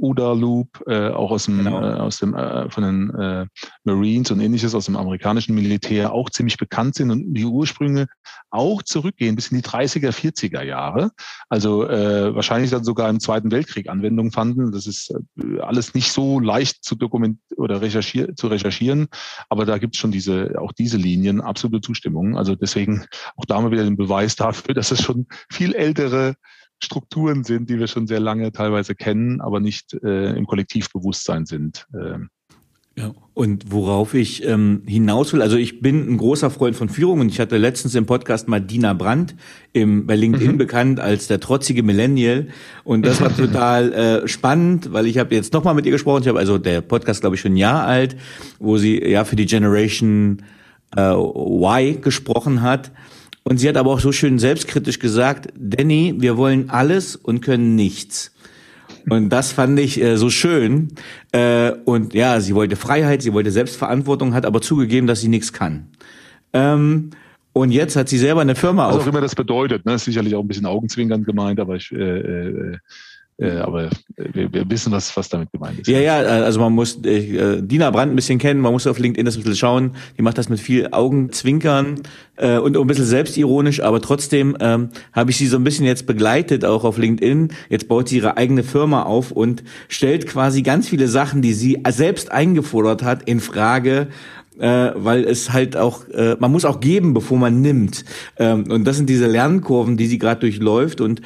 [0.00, 1.80] ODA Loop, äh, auch aus dem, genau.
[1.80, 3.46] äh, aus dem äh, von den äh,
[3.84, 8.06] Marines und ähnliches aus dem amerikanischen Militär auch ziemlich bekannt sind und die Ursprünge
[8.50, 11.10] auch zurückgehen bis in die 30er, 40er Jahre.
[11.48, 14.72] Also äh, wahrscheinlich dann sogar im Zweiten Weltkrieg Anwendung fanden.
[14.72, 19.08] Das ist äh, alles nicht so leicht zu dokumentieren oder recherchier zu recherchieren,
[19.48, 22.36] aber da gibt es schon diese, auch diese Linien, absolute Zustimmung.
[22.36, 23.04] Also deswegen
[23.36, 26.34] auch da mal wieder den Beweis dafür, dass es schon viel ältere
[26.82, 31.86] Strukturen sind, die wir schon sehr lange teilweise kennen, aber nicht äh, im Kollektivbewusstsein sind.
[31.94, 32.30] Ähm.
[32.98, 37.20] Ja, und worauf ich ähm, hinaus will, also ich bin ein großer Freund von Führung
[37.20, 39.36] und ich hatte letztens im Podcast mal Dina Brandt
[39.72, 40.58] im, bei LinkedIn mhm.
[40.58, 42.48] bekannt als der trotzige Millennial
[42.82, 46.28] und das war total äh, spannend, weil ich habe jetzt nochmal mit ihr gesprochen, ich
[46.28, 48.16] habe also der Podcast glaube ich schon ein Jahr alt,
[48.58, 50.42] wo sie ja für die Generation
[50.96, 52.90] äh, Y gesprochen hat
[53.44, 57.74] und sie hat aber auch so schön selbstkritisch gesagt, Danny, wir wollen alles und können
[57.74, 58.32] nichts.
[59.08, 60.88] Und das fand ich äh, so schön.
[61.32, 65.52] Äh, und ja, sie wollte Freiheit, sie wollte Selbstverantwortung, hat aber zugegeben, dass sie nichts
[65.52, 65.88] kann.
[66.52, 67.10] Ähm,
[67.52, 68.88] und jetzt hat sie selber eine Firma.
[68.88, 69.94] Was auch immer das bedeutet, ne?
[69.94, 72.78] Ist sicherlich auch ein bisschen augenzwinkernd gemeint, aber ich, äh, äh,
[73.40, 75.88] äh, aber wir, wir, wissen, was, was damit gemeint ist.
[75.88, 79.24] Ja, ja, also man muss äh, Dina Brandt ein bisschen kennen, man muss auf LinkedIn
[79.24, 79.92] das ein bisschen schauen.
[80.18, 82.02] Die macht das mit viel Augenzwinkern
[82.36, 86.06] äh, und ein bisschen selbstironisch, aber trotzdem ähm, habe ich sie so ein bisschen jetzt
[86.06, 87.48] begleitet, auch auf LinkedIn.
[87.70, 91.82] Jetzt baut sie ihre eigene Firma auf und stellt quasi ganz viele Sachen, die sie
[91.88, 94.08] selbst eingefordert hat, in Frage
[94.60, 98.04] äh, weil es halt auch, äh, man muss auch geben, bevor man nimmt.
[98.36, 101.00] Ähm, und das sind diese Lernkurven, die sie gerade durchläuft.
[101.00, 101.22] Und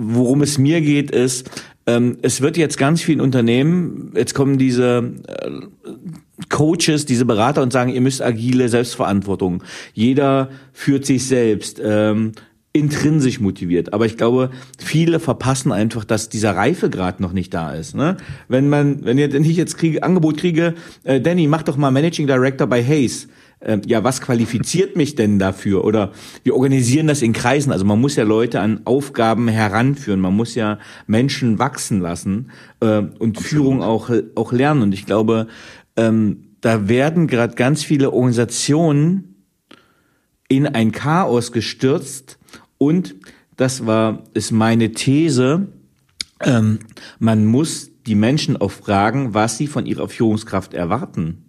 [0.00, 1.50] worum es mir geht, ist,
[1.86, 5.50] ähm, es wird jetzt ganz vielen Unternehmen, jetzt kommen diese äh,
[6.48, 9.62] Coaches, diese Berater und sagen, ihr müsst agile Selbstverantwortung.
[9.92, 11.80] Jeder führt sich selbst.
[11.82, 12.32] Ähm,
[12.72, 13.92] intrinsisch motiviert.
[13.92, 17.96] Aber ich glaube, viele verpassen einfach, dass dieser Reifegrad noch nicht da ist.
[17.96, 18.16] Ne?
[18.46, 22.68] Wenn man, wenn ich jetzt kriege, Angebot kriege, äh, Danny, mach doch mal Managing Director
[22.68, 23.26] bei Hayes.
[23.60, 25.84] Äh, ja, was qualifiziert mich denn dafür?
[25.84, 27.72] Oder wir organisieren das in Kreisen.
[27.72, 30.20] Also man muss ja Leute an Aufgaben heranführen.
[30.20, 33.36] Man muss ja Menschen wachsen lassen äh, und Absolut.
[33.38, 34.82] Führung auch, auch lernen.
[34.82, 35.46] Und ich glaube,
[35.96, 39.44] ähm, da werden gerade ganz viele Organisationen
[40.48, 42.40] in ein Chaos gestürzt,
[42.82, 43.16] und
[43.56, 45.68] das war, ist meine These,
[46.40, 46.78] ähm,
[47.18, 51.44] man muss die Menschen auch fragen, was sie von ihrer Führungskraft erwarten.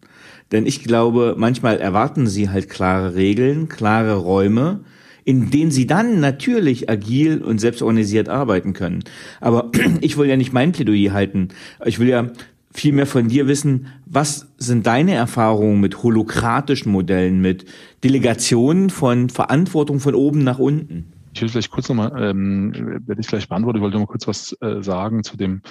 [0.52, 4.82] Denn ich glaube, manchmal erwarten sie halt klare Regeln, klare Räume,
[5.24, 9.04] in denen sie dann natürlich agil und selbstorganisiert arbeiten können.
[9.40, 11.50] Aber ich will ja nicht mein Plädoyer halten.
[11.86, 12.32] Ich will ja
[12.74, 17.66] viel mehr von dir wissen, was sind deine Erfahrungen mit holokratischen Modellen, mit
[18.04, 21.12] Delegationen von Verantwortung von oben nach unten?
[21.34, 22.74] Ich will vielleicht kurz nochmal, ähm,
[23.06, 25.62] werde ich vielleicht beantworten, ich wollte noch mal kurz was äh, sagen zu dem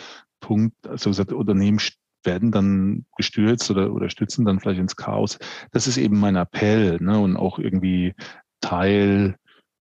[0.40, 1.78] Punkt, also gesagt, Unternehmen
[2.24, 5.38] werden dann gestürzt oder, oder stützen dann vielleicht ins Chaos.
[5.72, 7.18] Das ist eben mein Appell ne?
[7.18, 8.14] und auch irgendwie
[8.60, 9.36] Teil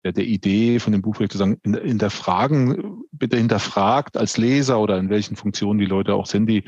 [0.04, 4.16] der, der Idee von dem Buch, vielleicht zu sagen, in, in der Fragen, bitte hinterfragt
[4.16, 6.64] als Leser oder in welchen Funktionen die Leute auch sind, die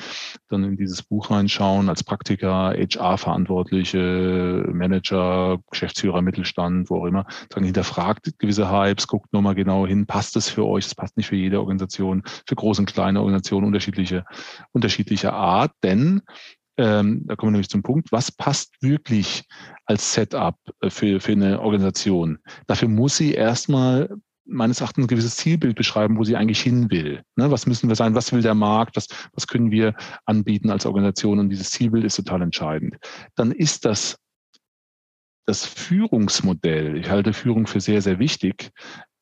[0.48, 7.64] dann in dieses Buch reinschauen, als Praktiker, HR-Verantwortliche, Manager, Geschäftsführer, Mittelstand, wo auch immer, sagen,
[7.64, 11.36] hinterfragt gewisse Hypes, guckt nochmal genau hin, passt es für euch, es passt nicht für
[11.36, 14.24] jede Organisation, für große und kleine Organisationen unterschiedliche,
[14.72, 16.22] unterschiedliche Art, denn
[16.78, 19.44] ähm, da kommen wir nämlich zum Punkt, was passt wirklich
[19.86, 22.38] als Setup äh, für, für eine Organisation?
[22.66, 24.08] Dafür muss sie erstmal
[24.44, 27.22] meines Erachtens ein gewisses Zielbild beschreiben, wo sie eigentlich hin will.
[27.36, 28.14] Ne, was müssen wir sein?
[28.14, 28.96] Was will der Markt?
[28.96, 29.94] Was, was können wir
[30.26, 31.38] anbieten als Organisation?
[31.38, 32.96] Und dieses Zielbild ist total entscheidend.
[33.36, 34.16] Dann ist das
[35.46, 36.96] das Führungsmodell.
[36.96, 38.70] Ich halte Führung für sehr, sehr wichtig,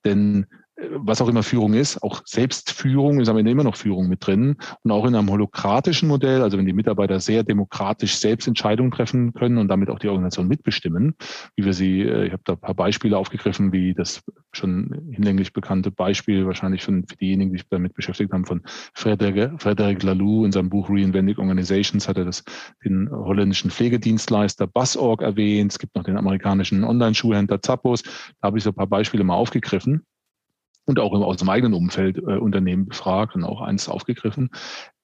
[0.05, 0.47] denn
[0.91, 4.57] was auch immer Führung ist, auch Selbstführung ist am Ende immer noch Führung mit drin.
[4.83, 9.33] Und auch in einem holokratischen Modell, also wenn die Mitarbeiter sehr demokratisch selbst Entscheidungen treffen
[9.35, 11.15] können und damit auch die Organisation mitbestimmen,
[11.57, 15.53] wie wir sie, äh, ich habe da ein paar Beispiele aufgegriffen, wie das schon hinlänglich
[15.53, 18.63] bekannte Beispiel wahrscheinlich von, für diejenigen, die sich damit beschäftigt haben, von
[18.95, 22.45] Frederic, Frederic Laloux in seinem Buch Reinventing Organizations hat er das,
[22.85, 25.73] den holländischen Pflegedienstleister Busorg erwähnt.
[25.73, 28.03] Es gibt noch den amerikanischen Online-Schuhhändler Zappos.
[28.03, 30.05] Da habe ich so ein paar Beispiele mal aufgegriffen
[30.91, 34.51] und auch aus dem eigenen Umfeld äh, Unternehmen befragt und auch eins aufgegriffen.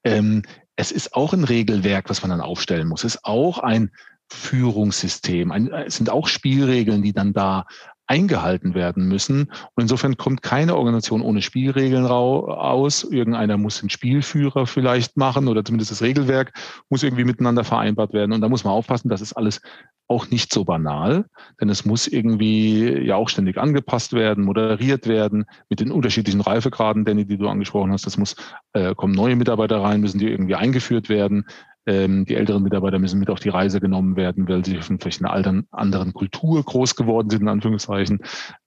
[0.05, 0.42] Ähm,
[0.77, 3.05] es ist auch ein Regelwerk, was man dann aufstellen muss.
[3.05, 3.90] Es ist auch ein
[4.29, 5.53] Führungssystem.
[5.53, 7.66] Ein, es sind auch Spielregeln, die dann da
[8.07, 9.51] eingehalten werden müssen.
[9.75, 13.05] Und insofern kommt keine Organisation ohne Spielregeln raus.
[13.05, 16.53] Irgendeiner muss den Spielführer vielleicht machen oder zumindest das Regelwerk
[16.88, 18.33] muss irgendwie miteinander vereinbart werden.
[18.33, 19.61] Und da muss man aufpassen, das ist alles
[20.09, 21.25] auch nicht so banal,
[21.61, 27.05] denn es muss irgendwie ja auch ständig angepasst werden, moderiert werden mit den unterschiedlichen Reifegraden,
[27.05, 28.07] Danny, die du angesprochen hast.
[28.07, 28.37] Das muss,
[28.73, 31.47] äh, kommen neue Mitarbeiter rein, müssen die irgendwie eingeführt werden.
[31.87, 35.27] Ähm, die älteren Mitarbeiter müssen mit auf die Reise genommen werden, weil sie vielleicht in
[35.27, 38.20] einer anderen Kultur groß geworden sind, in Anführungszeichen,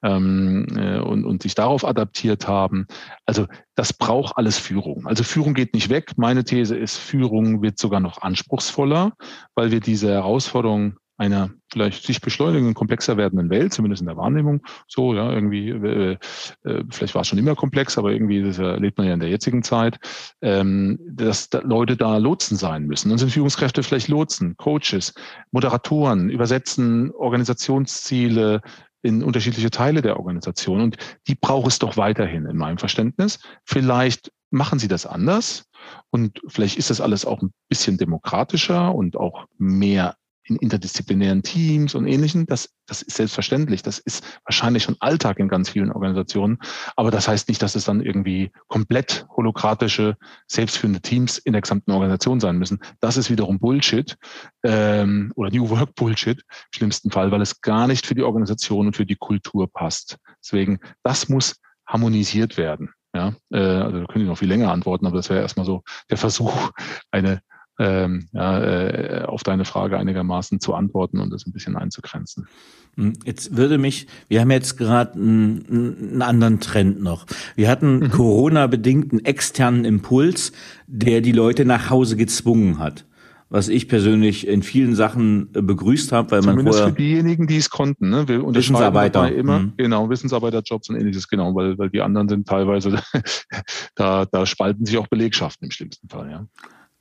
[0.03, 2.88] ähm, äh, und, und sich darauf adaptiert haben.
[3.25, 5.05] Also das braucht alles Führung.
[5.08, 6.13] Also Führung geht nicht weg.
[6.17, 9.13] Meine These ist, Führung wird sogar noch anspruchsvoller,
[9.55, 14.62] weil wir diese Herausforderung einer vielleicht sich beschleunigenden, komplexer werdenden Welt, zumindest in der Wahrnehmung.
[14.88, 16.17] So, ja, irgendwie, äh,
[16.63, 19.29] äh, vielleicht war es schon immer komplex, aber irgendwie das erlebt man ja in der
[19.29, 19.99] jetzigen Zeit,
[20.41, 23.10] ähm, dass da Leute da Lotsen sein müssen.
[23.10, 25.13] Dann sind Führungskräfte vielleicht Lotsen, Coaches,
[25.51, 28.62] Moderatoren, übersetzen Organisationsziele,
[29.01, 30.82] in unterschiedliche Teile der Organisation.
[30.82, 33.39] Und die braucht es doch weiterhin in meinem Verständnis.
[33.63, 35.65] Vielleicht machen sie das anders.
[36.10, 40.15] Und vielleicht ist das alles auch ein bisschen demokratischer und auch mehr
[40.49, 42.45] in interdisziplinären Teams und Ähnlichem.
[42.45, 43.83] Das, das ist selbstverständlich.
[43.83, 46.57] Das ist wahrscheinlich schon Alltag in ganz vielen Organisationen.
[46.95, 51.91] Aber das heißt nicht, dass es dann irgendwie komplett holokratische, selbstführende Teams in der gesamten
[51.91, 52.79] Organisation sein müssen.
[52.99, 54.17] Das ist wiederum Bullshit
[54.63, 58.88] ähm, oder New Work Bullshit im schlimmsten Fall, weil es gar nicht für die Organisation
[58.88, 60.17] und für die Kultur passt.
[60.43, 62.91] Deswegen, das muss harmonisiert werden.
[63.13, 65.83] Ja, äh, also da können Sie noch viel länger antworten, aber das wäre erstmal so
[66.12, 66.71] der Versuch,
[67.12, 67.41] eine
[67.79, 72.47] ähm, ja, äh, auf deine Frage einigermaßen zu antworten und das ein bisschen einzugrenzen.
[72.95, 75.65] Hm, jetzt würde mich, wir haben jetzt gerade einen,
[76.11, 77.25] einen anderen Trend noch.
[77.55, 78.11] Wir hatten mhm.
[78.11, 80.51] Corona-bedingten externen Impuls,
[80.87, 83.05] der die Leute nach Hause gezwungen hat
[83.51, 87.47] was ich persönlich in vielen Sachen äh, begrüßt habe, weil Zumindest man vorher für diejenigen,
[87.47, 88.27] die es konnten, ne?
[88.27, 89.73] Wir Wissensarbeiter immer mhm.
[89.75, 93.01] genau Wissensarbeiterjobs und ähnliches genau, weil weil die anderen sind teilweise
[93.95, 96.45] da da spalten sich auch Belegschaften im schlimmsten Fall, ja.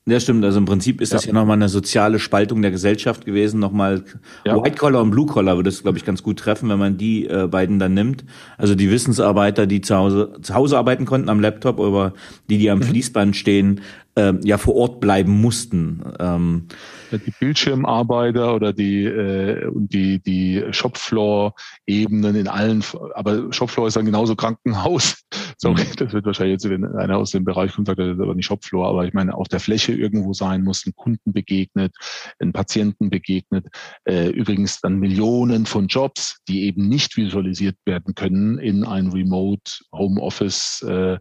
[0.09, 0.43] Ja, stimmt.
[0.43, 3.61] Also im Prinzip ist das ja, ja nochmal eine soziale Spaltung der Gesellschaft gewesen.
[3.61, 4.05] Nochmal
[4.47, 4.57] ja.
[4.57, 7.27] White Collar und Blue Collar würde es, glaube ich, ganz gut treffen, wenn man die
[7.27, 8.25] äh, beiden dann nimmt.
[8.57, 12.15] Also die Wissensarbeiter, die zu Hause, zu Hause arbeiten konnten am Laptop, oder
[12.49, 12.85] die, die am mhm.
[12.85, 13.83] Fließband stehen,
[14.19, 16.03] äh, ja vor Ort bleiben mussten.
[16.19, 16.69] Ähm,
[17.13, 24.05] die Bildschirmarbeiter oder die äh, und die die Shopfloor-Ebenen in allen, aber Shopfloor ist dann
[24.05, 25.23] genauso Krankenhaus.
[25.59, 25.97] Sorry, mhm.
[25.97, 28.47] das wird wahrscheinlich jetzt, wenn einer aus dem Bereich kommt, sagt, das ist aber nicht
[28.47, 31.95] Shopfloor, aber ich meine, auf der Fläche irgendwo sein muss, ein Kunden begegnet,
[32.41, 33.67] ein Patienten begegnet.
[34.05, 39.81] Äh, übrigens dann Millionen von Jobs, die eben nicht visualisiert werden können in ein Remote
[39.93, 41.19] Homeoffice äh,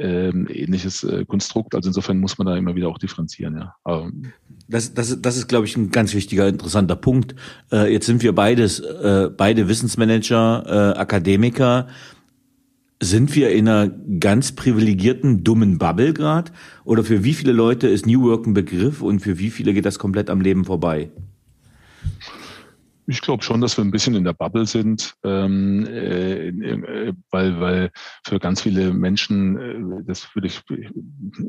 [0.00, 1.74] ähm, ähnliches äh, Konstrukt.
[1.74, 3.56] Also insofern muss man da immer wieder auch differenzieren.
[3.56, 3.74] Ja.
[3.84, 4.10] Aber
[4.68, 7.34] das, das, das ist, glaube ich, ein ganz wichtiger, interessanter Punkt.
[7.72, 11.88] Äh, jetzt sind wir beides, äh, beide Wissensmanager, äh, Akademiker.
[13.02, 13.88] Sind wir in einer
[14.20, 16.52] ganz privilegierten, dummen Bubble gerade?
[16.84, 19.86] Oder für wie viele Leute ist New Work ein Begriff und für wie viele geht
[19.86, 21.10] das komplett am Leben vorbei?
[23.10, 27.90] Ich glaube schon, dass wir ein bisschen in der Bubble sind, ähm, äh, weil, weil
[28.24, 30.62] für ganz viele Menschen, äh, das würde ich,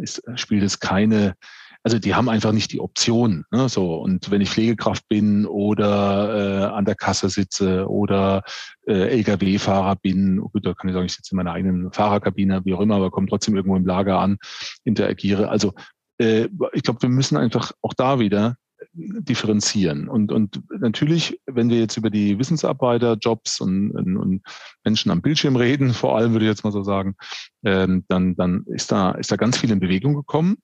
[0.01, 1.36] ist, spielt es keine
[1.84, 3.45] also die haben einfach nicht die Option.
[3.51, 3.68] Ne?
[3.68, 8.43] So und wenn ich Pflegekraft bin oder äh, an der Kasse sitze oder
[8.86, 12.74] äh, LKW-Fahrer bin, gut, da kann ich sagen, ich sitze in meiner eigenen Fahrerkabine, wie
[12.74, 14.38] auch immer, aber komme trotzdem irgendwo im Lager an,
[14.84, 15.49] interagiere.
[15.49, 15.74] Also
[16.20, 18.57] äh, ich glaube, wir müssen einfach auch da wieder
[18.94, 20.10] differenzieren.
[20.10, 24.42] Und, und natürlich, wenn wir jetzt über die Wissensarbeiterjobs und, und, und
[24.84, 27.16] Menschen am Bildschirm reden, vor allem würde ich jetzt mal so sagen,
[27.64, 30.58] ähm, dann, dann ist da, ist da ganz viel in Bewegung gekommen.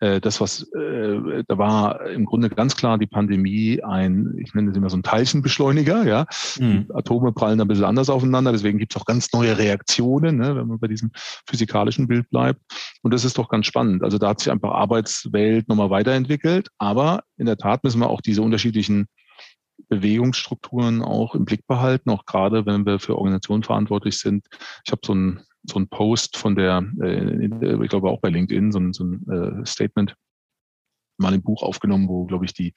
[0.00, 4.70] Äh, das, was, äh, da war im Grunde ganz klar die Pandemie ein, ich nenne
[4.70, 6.26] es immer so ein Teilchenbeschleuniger, ja.
[6.58, 6.86] Mhm.
[6.94, 10.68] Atome prallen ein bisschen anders aufeinander, deswegen gibt es auch ganz neue Reaktionen, ne, wenn
[10.68, 11.10] man bei diesem
[11.48, 12.60] physikalischen Bild bleibt.
[13.02, 14.04] Und das ist doch ganz spannend.
[14.04, 18.20] Also da hat sich einfach Arbeitswelt nochmal weiterentwickelt, aber in der Tat müssen wir auch
[18.20, 19.06] diese unterschiedlichen
[19.88, 24.46] Bewegungsstrukturen auch im Blick behalten, auch gerade wenn wir für Organisationen verantwortlich sind.
[24.84, 28.72] Ich habe so ein so ein Post von der, äh, ich glaube auch bei LinkedIn,
[28.72, 30.14] so ein, so ein äh, Statement
[31.18, 32.72] mal im Buch aufgenommen, wo, glaube ich, die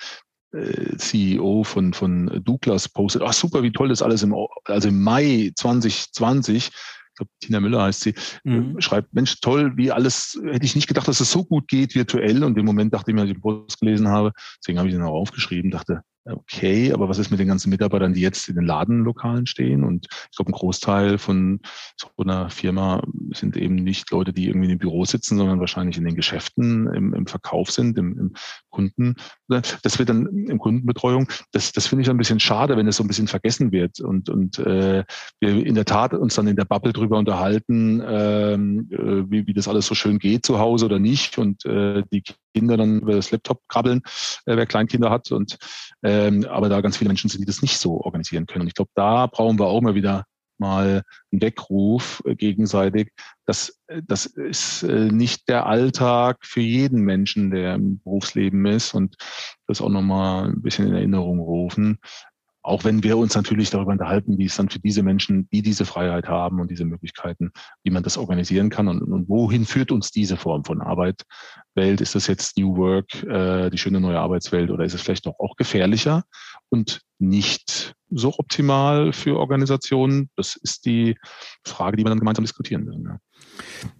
[0.54, 5.02] äh, CEO von, von Douglas postet, ach super, wie toll das alles im, also im
[5.02, 6.72] Mai 2020,
[7.12, 8.14] ich glaube, Tina Müller heißt sie,
[8.44, 8.80] mhm.
[8.80, 12.44] schreibt, Mensch, toll, wie alles, hätte ich nicht gedacht, dass es so gut geht virtuell.
[12.44, 14.96] Und im Moment dachte ich mir, als ich den Post gelesen habe, deswegen habe ich
[14.96, 18.56] den auch aufgeschrieben, dachte, okay, aber was ist mit den ganzen Mitarbeitern, die jetzt in
[18.56, 19.84] den Ladenlokalen stehen?
[19.84, 21.60] Und ich glaube, ein Großteil von
[21.98, 23.04] so einer Firma
[23.34, 26.88] sind eben nicht Leute, die irgendwie in dem Büro sitzen, sondern wahrscheinlich in den Geschäften,
[26.94, 28.34] im, im Verkauf sind, im, im
[28.70, 29.16] Kunden.
[29.48, 31.28] Das wird dann im Kundenbetreuung.
[31.52, 34.30] Das, das finde ich ein bisschen schade, wenn es so ein bisschen vergessen wird und,
[34.30, 35.04] und äh,
[35.40, 39.54] wir in der Tat uns dann in der Bubble drüber unterhalten, ähm, äh, wie, wie
[39.54, 43.16] das alles so schön geht zu Hause oder nicht und äh, die Kinder dann über
[43.16, 44.02] das Laptop krabbeln,
[44.46, 45.58] äh, wer Kleinkinder hat und
[46.04, 48.64] ähm, aber da ganz viele Menschen sind, die das nicht so organisieren können.
[48.64, 50.26] Und ich glaube, da brauchen wir auch mal wieder
[50.62, 53.12] mal einen Weckruf äh, gegenseitig.
[53.46, 58.94] Das, äh, das ist äh, nicht der Alltag für jeden Menschen, der im Berufsleben ist
[58.94, 59.18] und
[59.68, 61.98] das auch nochmal ein bisschen in Erinnerung rufen.
[62.64, 65.86] Auch wenn wir uns natürlich darüber unterhalten, wie es dann für diese Menschen, die diese
[65.86, 67.52] Freiheit haben und diese Möglichkeiten,
[67.84, 72.02] wie man das organisieren kann und, und wohin führt uns diese Form von Arbeitswelt?
[72.02, 75.40] Ist das jetzt New Work, äh, die schöne neue Arbeitswelt oder ist es vielleicht doch
[75.40, 76.24] auch gefährlicher
[76.70, 80.30] und nicht so optimal für Organisationen?
[80.36, 81.18] Das ist die
[81.66, 83.06] Frage, die wir dann gemeinsam diskutieren müssen.
[83.06, 83.18] Ja.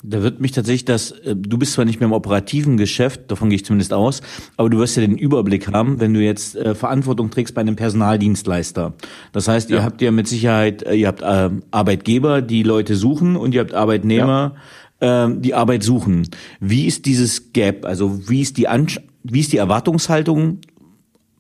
[0.04, 3.50] Da wird mich tatsächlich das, äh, du bist zwar nicht mehr im operativen Geschäft, davon
[3.50, 4.22] gehe ich zumindest aus,
[4.58, 7.76] aber du wirst ja den Überblick haben, wenn du jetzt äh, Verantwortung trägst bei einem
[7.76, 8.94] Personaldienstleister.
[9.32, 9.84] Das heißt, ihr ja.
[9.84, 13.74] habt ja mit Sicherheit, äh, ihr habt äh, Arbeitgeber, die Leute suchen und ihr habt
[13.74, 14.56] Arbeitnehmer,
[15.02, 15.28] ja.
[15.28, 16.28] äh, die Arbeit suchen.
[16.60, 17.86] Wie ist dieses Gap?
[17.86, 20.60] Also wie ist die Ansch wie ist die Erwartungshaltung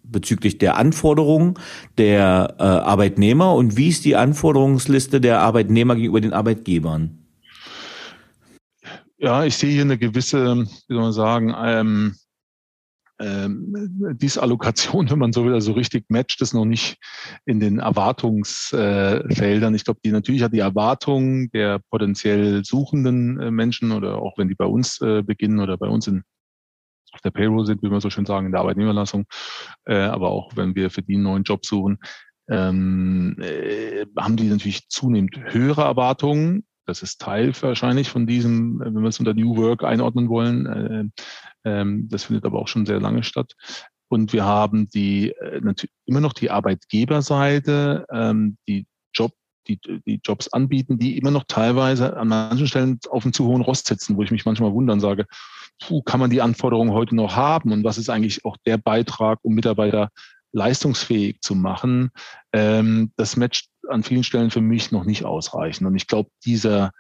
[0.03, 1.55] bezüglich der Anforderungen
[1.97, 7.20] der äh, Arbeitnehmer und wie ist die Anforderungsliste der Arbeitnehmer gegenüber den Arbeitgebern?
[9.23, 12.15] Ja, ich sehe hier eine gewisse, wie soll man sagen, ähm,
[13.19, 16.97] ähm, Disallokation, wenn man so wieder so richtig matcht, ist noch nicht
[17.45, 19.75] in den Erwartungsfeldern.
[19.75, 24.47] ich glaube, die natürlich hat die Erwartung der potenziell suchenden äh, Menschen oder auch wenn
[24.47, 26.23] die bei uns äh, beginnen oder bei uns in
[27.13, 29.25] auf der Payroll sind, wie wir so schön sagen, in der Arbeitnehmerlassung,
[29.85, 31.99] äh, aber auch wenn wir für die einen neuen Job suchen,
[32.49, 38.93] ähm, äh, haben die natürlich zunehmend höhere Erwartungen das ist Teil wahrscheinlich von diesem, wenn
[38.93, 40.65] wir es unter New Work einordnen wollen.
[40.65, 41.05] Äh,
[41.63, 43.53] ähm, das findet aber auch schon sehr lange statt.
[44.09, 49.31] Und wir haben die äh, natürlich immer noch die Arbeitgeberseite, ähm, die Job,
[49.67, 53.61] die, die Jobs anbieten, die immer noch teilweise an manchen Stellen auf einem zu hohen
[53.61, 55.27] Rost sitzen, wo ich mich manchmal wundern sage,
[55.81, 57.71] puh, kann man die Anforderungen heute noch haben?
[57.71, 60.09] Und was ist eigentlich auch der Beitrag, um Mitarbeiter
[60.51, 62.11] leistungsfähig zu machen?
[62.51, 65.85] Ähm, das matcht an vielen Stellen für mich noch nicht ausreichen.
[65.85, 66.91] Und ich glaube, dieser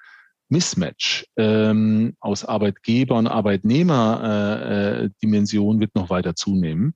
[0.49, 6.93] Mismatch ähm, aus Arbeitgeber- und Arbeitnehmer-Dimension äh, wird noch weiter zunehmen.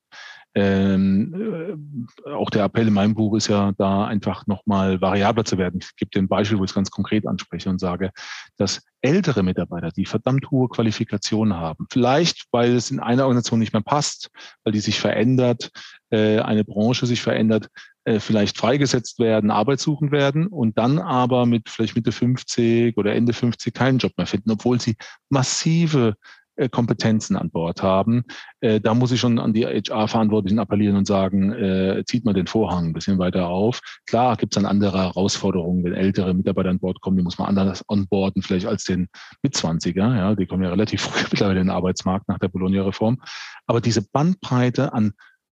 [0.57, 5.57] Ähm, äh, auch der Appell in meinem Buch ist ja da einfach nochmal variabler zu
[5.57, 5.81] werden.
[5.81, 8.11] Ich gebe dir ein Beispiel, wo ich es ganz konkret anspreche und sage,
[8.55, 13.73] dass ältere Mitarbeiter, die verdammt hohe Qualifikationen haben, vielleicht weil es in einer Organisation nicht
[13.73, 14.29] mehr passt,
[14.63, 15.71] weil die sich verändert,
[16.09, 17.67] äh, eine Branche sich verändert,
[18.05, 23.13] äh, vielleicht freigesetzt werden, Arbeit suchen werden und dann aber mit vielleicht Mitte 50 oder
[23.13, 24.95] Ende 50 keinen Job mehr finden, obwohl sie
[25.29, 26.15] massive
[26.57, 28.23] äh, Kompetenzen an Bord haben.
[28.61, 32.47] Äh, da muss ich schon an die HR-Verantwortlichen appellieren und sagen, äh, zieht mal den
[32.47, 33.81] Vorhang ein bisschen weiter auf.
[34.07, 37.49] Klar gibt es dann andere Herausforderungen, wenn ältere Mitarbeiter an Bord kommen, die muss man
[37.49, 39.09] anders onboarden, vielleicht als den
[39.43, 40.15] Mitzwanziger.
[40.15, 43.21] Ja, die kommen ja relativ früh mittlerweile in den Arbeitsmarkt nach der Bologna-Reform.
[43.65, 45.11] Aber diese Bandbreite an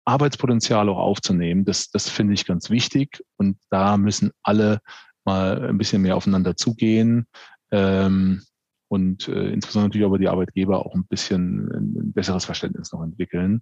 [0.05, 3.23] Arbeitspotenzial auch aufzunehmen, das, das finde ich ganz wichtig.
[3.37, 4.79] Und da müssen alle
[5.25, 7.27] mal ein bisschen mehr aufeinander zugehen.
[7.71, 8.43] Ähm,
[8.87, 13.61] und äh, insbesondere natürlich aber die Arbeitgeber auch ein bisschen ein besseres Verständnis noch entwickeln.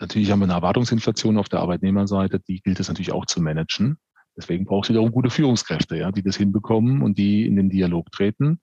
[0.00, 3.98] Natürlich haben wir eine Erwartungsinflation auf der Arbeitnehmerseite, die gilt es natürlich auch zu managen.
[4.36, 8.12] Deswegen braucht es wiederum gute Führungskräfte, ja, die das hinbekommen und die in den Dialog
[8.12, 8.60] treten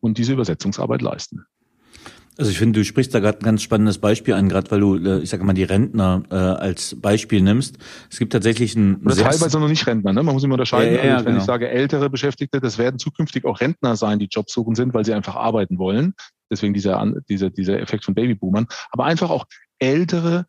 [0.00, 1.46] und diese Übersetzungsarbeit leisten.
[2.36, 4.96] Also ich finde, du sprichst da gerade ein ganz spannendes Beispiel an, gerade weil du,
[4.96, 7.78] äh, ich sage mal, die Rentner äh, als Beispiel nimmst.
[8.10, 10.22] Es gibt tatsächlich ein Oder teilweise noch nicht Rentner, ne?
[10.22, 10.96] Man muss immer unterscheiden.
[10.96, 11.42] Ja, ja, also, wenn genau.
[11.42, 15.14] ich sage ältere Beschäftigte, das werden zukünftig auch Rentner sein, die Jobsuchen sind, weil sie
[15.14, 16.14] einfach arbeiten wollen.
[16.50, 18.66] Deswegen dieser, dieser, dieser Effekt von Babyboomern.
[18.90, 19.46] Aber einfach auch
[19.78, 20.46] ältere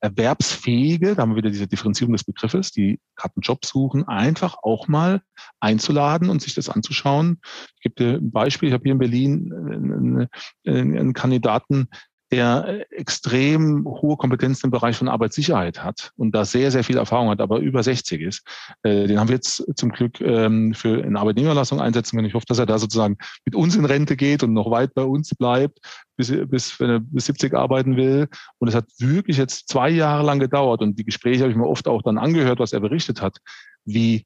[0.00, 4.56] Erwerbsfähige, da haben wir wieder diese Differenzierung des Begriffes, die gerade einen Job suchen, einfach
[4.62, 5.22] auch mal
[5.60, 7.40] einzuladen und sich das anzuschauen.
[7.76, 8.68] Ich gebe dir ein Beispiel.
[8.68, 10.28] Ich habe hier in Berlin einen,
[10.66, 11.88] einen, einen Kandidaten,
[12.32, 17.28] der extrem hohe Kompetenzen im Bereich von Arbeitssicherheit hat und da sehr, sehr viel Erfahrung
[17.30, 18.46] hat, aber über 60 ist.
[18.82, 22.28] Äh, den haben wir jetzt zum Glück ähm, für eine Arbeitnehmerlassung einsetzen können.
[22.28, 25.02] Ich hoffe, dass er da sozusagen mit uns in Rente geht und noch weit bei
[25.02, 25.80] uns bleibt,
[26.16, 28.28] bis, bis wenn er bis 70 arbeiten will.
[28.58, 31.66] Und es hat wirklich jetzt zwei Jahre lang gedauert und die Gespräche habe ich mir
[31.66, 33.38] oft auch dann angehört, was er berichtet hat,
[33.84, 34.24] wie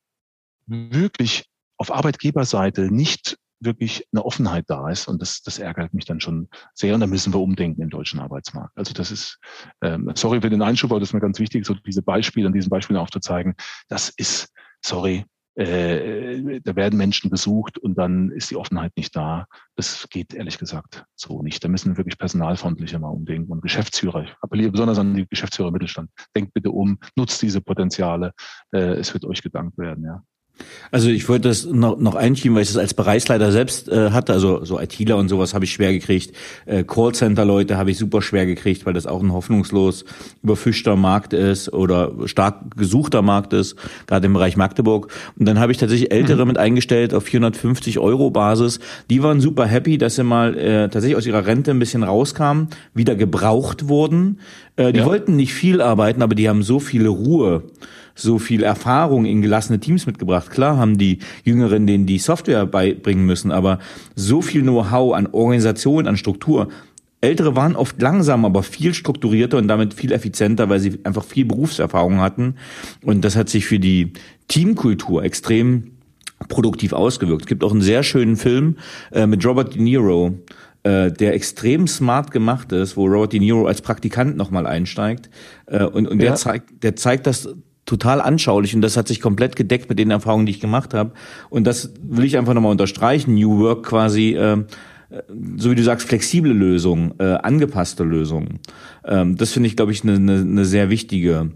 [0.67, 1.47] wirklich
[1.79, 5.09] auf Arbeitgeberseite nicht wirklich eine Offenheit da ist.
[5.09, 6.95] Und das, das ärgert mich dann schon sehr.
[6.95, 8.77] Und da müssen wir umdenken im deutschen Arbeitsmarkt.
[8.77, 9.39] Also das ist,
[9.83, 12.53] ähm, sorry für den Einschub, aber das ist mir ganz wichtig, so diese Beispiele, an
[12.53, 13.55] diesen Beispielen aufzuzeigen.
[13.89, 14.53] Das ist,
[14.85, 15.25] sorry,
[15.57, 19.47] äh, da werden Menschen besucht und dann ist die Offenheit nicht da.
[19.77, 21.63] Das geht ehrlich gesagt so nicht.
[21.63, 24.25] Da müssen wir wirklich personalfreundlicher mal umdenken und Geschäftsführer.
[24.25, 26.11] Ich appelliere besonders an die Geschäftsführer im Mittelstand.
[26.35, 28.33] Denkt bitte um, nutzt diese Potenziale.
[28.73, 30.23] Äh, es wird euch gedankt werden, ja.
[30.91, 34.33] Also ich wollte das noch, noch einschieben, weil ich das als Bereichsleiter selbst äh, hatte.
[34.33, 36.35] Also so ITler und sowas habe ich schwer gekriegt.
[36.67, 40.05] Äh, Callcenter-Leute habe ich super schwer gekriegt, weil das auch ein hoffnungslos
[40.43, 43.77] überfischter Markt ist oder stark gesuchter Markt ist,
[44.07, 45.09] gerade im Bereich Magdeburg.
[45.37, 46.49] Und dann habe ich tatsächlich Ältere mhm.
[46.49, 48.79] mit eingestellt auf 450 Euro Basis.
[49.11, 52.69] Die waren super happy, dass sie mal äh, tatsächlich aus ihrer Rente ein bisschen rauskamen,
[52.95, 54.39] wieder gebraucht wurden.
[54.77, 55.07] Äh, die ja.
[55.07, 57.65] wollten nicht viel arbeiten, aber die haben so viele Ruhe
[58.15, 60.51] so viel Erfahrung in gelassene Teams mitgebracht.
[60.51, 63.79] Klar haben die Jüngeren denen die Software beibringen müssen, aber
[64.15, 66.69] so viel Know-how an Organisation, an Struktur.
[67.21, 71.47] Ältere waren oft langsam, aber viel strukturierter und damit viel effizienter, weil sie einfach viel
[71.47, 72.57] Berufserfahrung hatten.
[73.03, 74.13] Und das hat sich für die
[74.49, 75.93] Teamkultur extrem
[76.49, 77.43] produktiv ausgewirkt.
[77.43, 78.77] Es gibt auch einen sehr schönen Film
[79.13, 80.39] äh, mit Robert De Niro,
[80.83, 85.31] äh, der extrem smart gemacht ist, wo Robert De Niro als Praktikant nochmal einsteigt.
[85.67, 86.29] Äh, und und ja.
[86.29, 87.49] der zeigt, der zeigt das
[87.87, 91.13] total anschaulich und das hat sich komplett gedeckt mit den Erfahrungen, die ich gemacht habe.
[91.51, 93.35] Und das will ich einfach nochmal unterstreichen.
[93.35, 94.65] New Work quasi, äh,
[95.57, 98.61] so wie du sagst, flexible Lösungen, äh, angepasste Lösungen.
[99.05, 101.51] Ähm, das finde ich, glaube ich, eine ne, ne sehr wichtige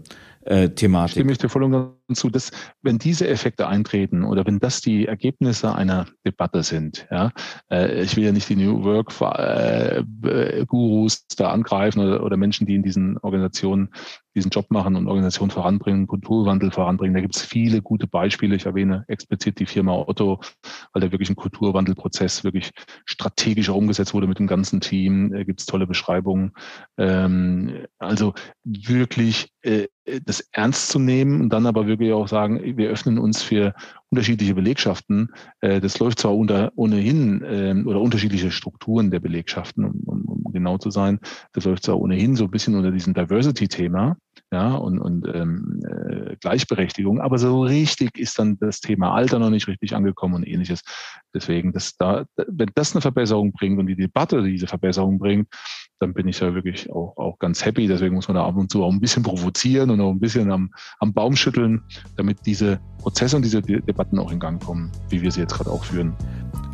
[0.45, 1.13] äh, Thematik.
[1.13, 2.51] Stimme ich dir voll und ganz zu, dass
[2.81, 7.31] wenn diese Effekte eintreten oder wenn das die Ergebnisse einer Debatte sind, ja,
[7.71, 10.03] äh, ich will ja nicht die New Work äh,
[10.65, 13.89] Gurus da angreifen oder, oder Menschen, die in diesen Organisationen
[14.35, 17.13] diesen Job machen und Organisationen voranbringen, Kulturwandel voranbringen.
[17.13, 18.55] Da gibt es viele gute Beispiele.
[18.55, 20.39] Ich erwähne explizit die Firma Otto,
[20.93, 22.71] weil da wirklich ein Kulturwandelprozess wirklich
[23.05, 25.31] strategischer umgesetzt wurde mit dem ganzen Team.
[25.31, 26.53] Da gibt es tolle Beschreibungen.
[26.97, 28.33] Ähm, also
[28.63, 29.87] wirklich äh,
[30.25, 33.73] das ernst zu nehmen und dann aber wirklich auch sagen, wir öffnen uns für
[34.09, 35.29] unterschiedliche Belegschaften.
[35.61, 40.77] Äh, das läuft zwar unter, ohnehin ähm, oder unterschiedliche Strukturen der Belegschaften, um, um genau
[40.77, 41.19] zu sein.
[41.53, 44.17] Das läuft zwar ohnehin so ein bisschen unter diesem Diversity-Thema
[44.51, 49.51] ja, und, und ähm, äh, Gleichberechtigung, aber so richtig ist dann das Thema Alter noch
[49.51, 50.81] nicht richtig angekommen und ähnliches.
[51.35, 55.47] Deswegen, dass da, wenn das eine Verbesserung bringt und die Debatte diese Verbesserung bringt,
[55.99, 57.87] dann bin ich ja wirklich auch, auch ganz happy.
[57.87, 60.51] Deswegen muss man da ab und zu auch ein bisschen provozieren und auch ein bisschen
[60.51, 61.83] am, am Baum schütteln,
[62.15, 65.69] damit diese Prozesse und diese Debatten auch in Gang kommen, wie wir sie jetzt gerade
[65.69, 66.15] auch führen.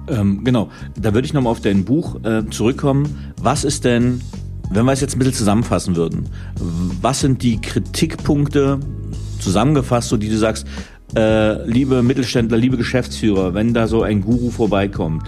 [0.08, 3.34] Ähm, genau, da würde ich nochmal auf dein Buch äh, zurückkommen.
[3.42, 4.22] Was ist denn,
[4.70, 6.30] wenn wir es jetzt ein bisschen zusammenfassen würden,
[7.02, 8.80] was sind die Kritikpunkte
[9.40, 10.68] zusammengefasst, so die du sagst,
[11.16, 15.28] äh, liebe Mittelständler, liebe Geschäftsführer, wenn da so ein Guru vorbeikommt,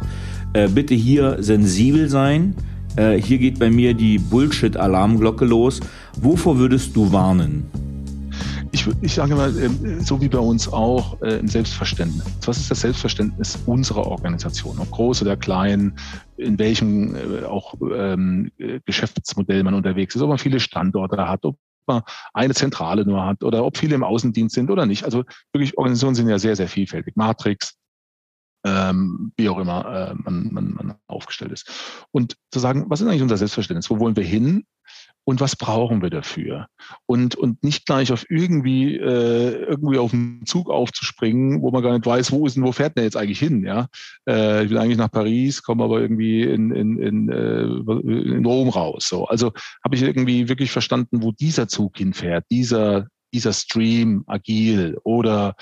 [0.54, 2.56] äh, bitte hier sensibel sein,
[2.98, 5.80] äh, hier geht bei mir die Bullshit-Alarmglocke los.
[6.20, 7.66] Wovor würdest du warnen?
[8.72, 12.26] Ich, ich sage mal, ähm, so wie bei uns auch äh, im Selbstverständnis.
[12.46, 15.98] Was ist das Selbstverständnis unserer Organisation, ob groß oder klein,
[16.38, 18.52] in welchem äh, auch ähm,
[18.86, 21.58] Geschäftsmodell man unterwegs ist, ob man viele Standorte hat, ob
[21.88, 22.04] man
[22.34, 25.06] eine Zentrale nur hat oder ob viele im Außendienst sind oder nicht.
[25.06, 27.16] Also wirklich, Organisationen sind ja sehr, sehr vielfältig.
[27.16, 27.78] Matrix,
[28.66, 32.08] ähm, wie auch immer äh, man, man, man aufgestellt ist.
[32.12, 33.90] Und zu sagen, was ist eigentlich unser Selbstverständnis?
[33.90, 34.66] Wo wollen wir hin?
[35.28, 36.68] Und was brauchen wir dafür?
[37.06, 41.92] Und, und nicht gleich auf irgendwie, äh, irgendwie auf den Zug aufzuspringen, wo man gar
[41.92, 43.62] nicht weiß, wo ist denn, wo fährt denn jetzt eigentlich hin?
[43.66, 43.90] Ja?
[44.26, 48.70] Äh, ich will eigentlich nach Paris, komme aber irgendwie in, in, in, äh, in Rom
[48.70, 49.10] raus.
[49.10, 49.26] So.
[49.26, 49.52] Also
[49.84, 55.56] habe ich irgendwie wirklich verstanden, wo dieser Zug hinfährt, dieser, dieser Stream agil oder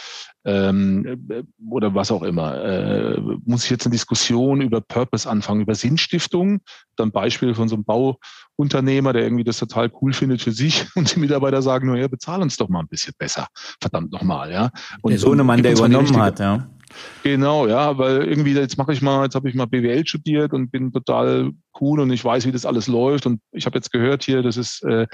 [0.46, 2.64] ähm, oder was auch immer.
[2.64, 6.62] Äh, muss ich jetzt eine Diskussion über Purpose anfangen, über Sinnstiftung?
[6.96, 11.16] Dann Beispiel von so einem Bauunternehmer, der irgendwie das total cool findet für sich und
[11.16, 13.48] die Mitarbeiter sagen, naja, bezahl uns doch mal ein bisschen besser.
[13.82, 14.70] Verdammt nochmal, ja.
[15.02, 16.68] Und, der Sohnemann, der übernommen hat, ja.
[17.24, 20.72] Genau, ja, weil irgendwie jetzt mache ich mal, jetzt habe ich mal BWL studiert und
[20.72, 21.52] bin total
[21.82, 23.26] cool und ich weiß, wie das alles läuft.
[23.26, 25.08] Und ich habe jetzt gehört hier, das ist äh,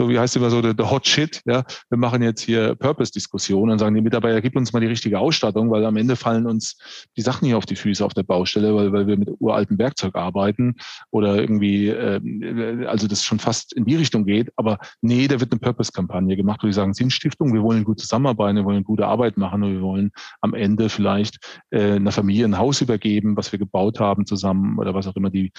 [0.00, 3.68] so wie heißt immer so der, der Hot Shit, ja, wir machen jetzt hier Purpose-Diskussion
[3.70, 6.78] und sagen die Mitarbeiter, gib uns mal die richtige Ausstattung, weil am Ende fallen uns
[7.18, 10.14] die Sachen hier auf die Füße auf der Baustelle, weil, weil wir mit uraltem Werkzeug
[10.14, 10.76] arbeiten
[11.10, 15.52] oder irgendwie, äh, also das schon fast in die Richtung geht, aber nee, da wird
[15.52, 19.36] eine Purpose-Kampagne gemacht, wo wir sagen, Sinnstiftung, wir wollen gut zusammenarbeiten, wir wollen gute Arbeit
[19.36, 23.58] machen und wir wollen am Ende vielleicht äh, einer Familie ein Haus übergeben, was wir
[23.58, 25.52] gebaut haben zusammen oder was auch immer die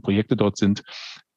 [0.00, 0.82] Projekte dort sind.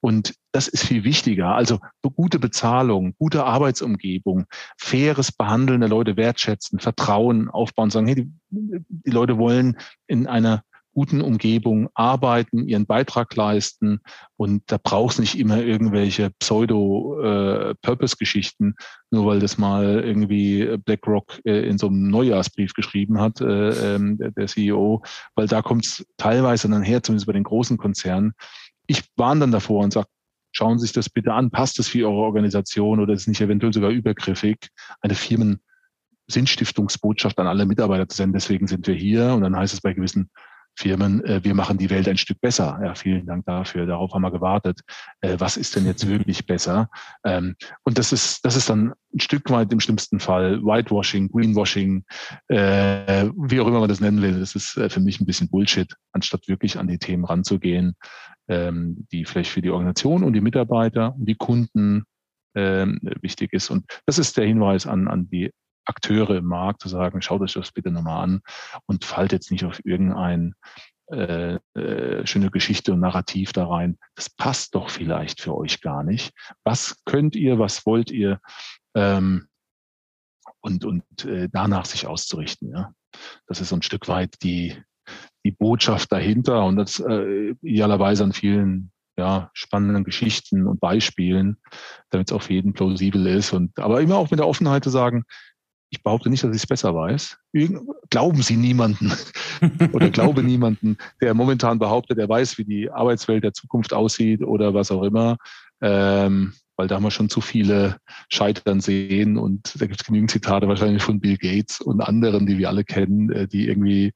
[0.02, 1.56] Und das ist viel wichtiger.
[1.56, 1.80] Also
[2.16, 4.46] gute Bezahlung, gute Arbeitsumgebung,
[4.78, 10.64] faires Behandeln der Leute wertschätzen, Vertrauen aufbauen, sagen, hey, die, die Leute wollen in einer
[10.96, 14.00] guten Umgebung arbeiten, ihren Beitrag leisten
[14.38, 18.74] und da brauchst nicht immer irgendwelche Pseudo-Purpose-Geschichten, äh,
[19.12, 24.18] nur weil das mal irgendwie BlackRock äh, in so einem Neujahrsbrief geschrieben hat, äh, ähm,
[24.18, 25.04] der CEO,
[25.36, 28.32] weil da kommt es teilweise dann her, zumindest bei den großen Konzernen.
[28.88, 30.08] Ich warne dann davor und sage,
[30.54, 33.74] schauen Sie sich das bitte an, passt das für Ihre Organisation oder ist nicht eventuell
[33.74, 34.70] sogar übergriffig,
[35.02, 35.60] eine Firmen
[36.28, 38.34] Sinnstiftungsbotschaft an alle Mitarbeiter zu senden.
[38.34, 39.34] Deswegen sind wir hier.
[39.34, 40.30] Und dann heißt es bei gewissen
[40.76, 42.80] Firmen, äh, wir machen die Welt ein Stück besser.
[42.84, 43.86] Ja, vielen Dank dafür.
[43.86, 44.82] Darauf haben wir gewartet.
[45.22, 46.90] Äh, was ist denn jetzt wirklich besser?
[47.24, 52.04] Ähm, und das ist, das ist dann ein Stück weit im schlimmsten Fall Whitewashing, Greenwashing,
[52.50, 54.40] äh, wie auch immer man das nennen will.
[54.40, 57.96] Das ist äh, für mich ein bisschen Bullshit, anstatt wirklich an die Themen ranzugehen,
[58.50, 62.04] ähm, die vielleicht für die Organisation und die Mitarbeiter und die Kunden
[62.56, 63.70] ähm, wichtig ist.
[63.70, 65.52] Und das ist der Hinweis an, an die
[65.86, 68.42] Akteure im Markt zu sagen, schaut euch das bitte nochmal an
[68.86, 70.56] und fallt jetzt nicht auf irgendein
[71.12, 73.98] äh, äh, schöne Geschichte und Narrativ da rein.
[74.16, 76.34] Das passt doch vielleicht für euch gar nicht.
[76.64, 78.40] Was könnt ihr, was wollt ihr?
[78.96, 79.48] Ähm,
[80.62, 82.72] und und äh, danach sich auszurichten.
[82.72, 82.92] Ja,
[83.46, 84.76] das ist so ein Stück weit die
[85.46, 91.58] die Botschaft dahinter und das äh, idealerweise an vielen ja, spannenden Geschichten und Beispielen,
[92.10, 93.54] damit es auf jeden plausibel ist.
[93.54, 95.24] Und aber immer auch mit der Offenheit zu sagen,
[95.96, 97.38] ich behaupte nicht, dass ich es besser weiß.
[98.10, 99.12] Glauben Sie niemanden
[99.93, 104.74] oder glaube niemanden, der momentan behauptet, er weiß, wie die Arbeitswelt der Zukunft aussieht oder
[104.74, 105.38] was auch immer.
[105.82, 107.98] Ähm, weil da haben wir schon zu viele
[108.30, 112.58] Scheitern sehen und da gibt es genügend Zitate wahrscheinlich von Bill Gates und anderen, die
[112.58, 114.12] wir alle kennen, äh, die irgendwie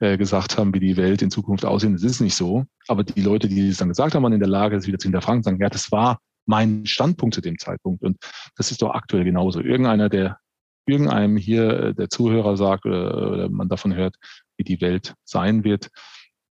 [0.00, 1.94] äh, gesagt haben, wie die Welt in Zukunft aussieht.
[1.94, 2.64] Das ist nicht so.
[2.88, 5.06] Aber die Leute, die es dann gesagt haben, waren in der Lage, das wieder zu
[5.06, 8.02] hinterfragen, sagen, ja, das war mein Standpunkt zu dem Zeitpunkt.
[8.02, 8.16] Und
[8.56, 9.60] das ist doch aktuell genauso.
[9.60, 10.38] Irgendeiner, der
[10.86, 14.16] irgendeinem hier äh, der Zuhörer sagt oder, oder man davon hört,
[14.56, 15.90] wie die Welt sein wird.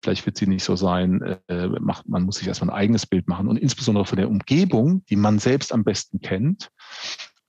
[0.02, 1.38] Vielleicht wird sie nicht so sein.
[1.48, 5.04] Äh, macht, man muss sich erstmal ein eigenes Bild machen und insbesondere von der Umgebung,
[5.06, 6.70] die man selbst am besten kennt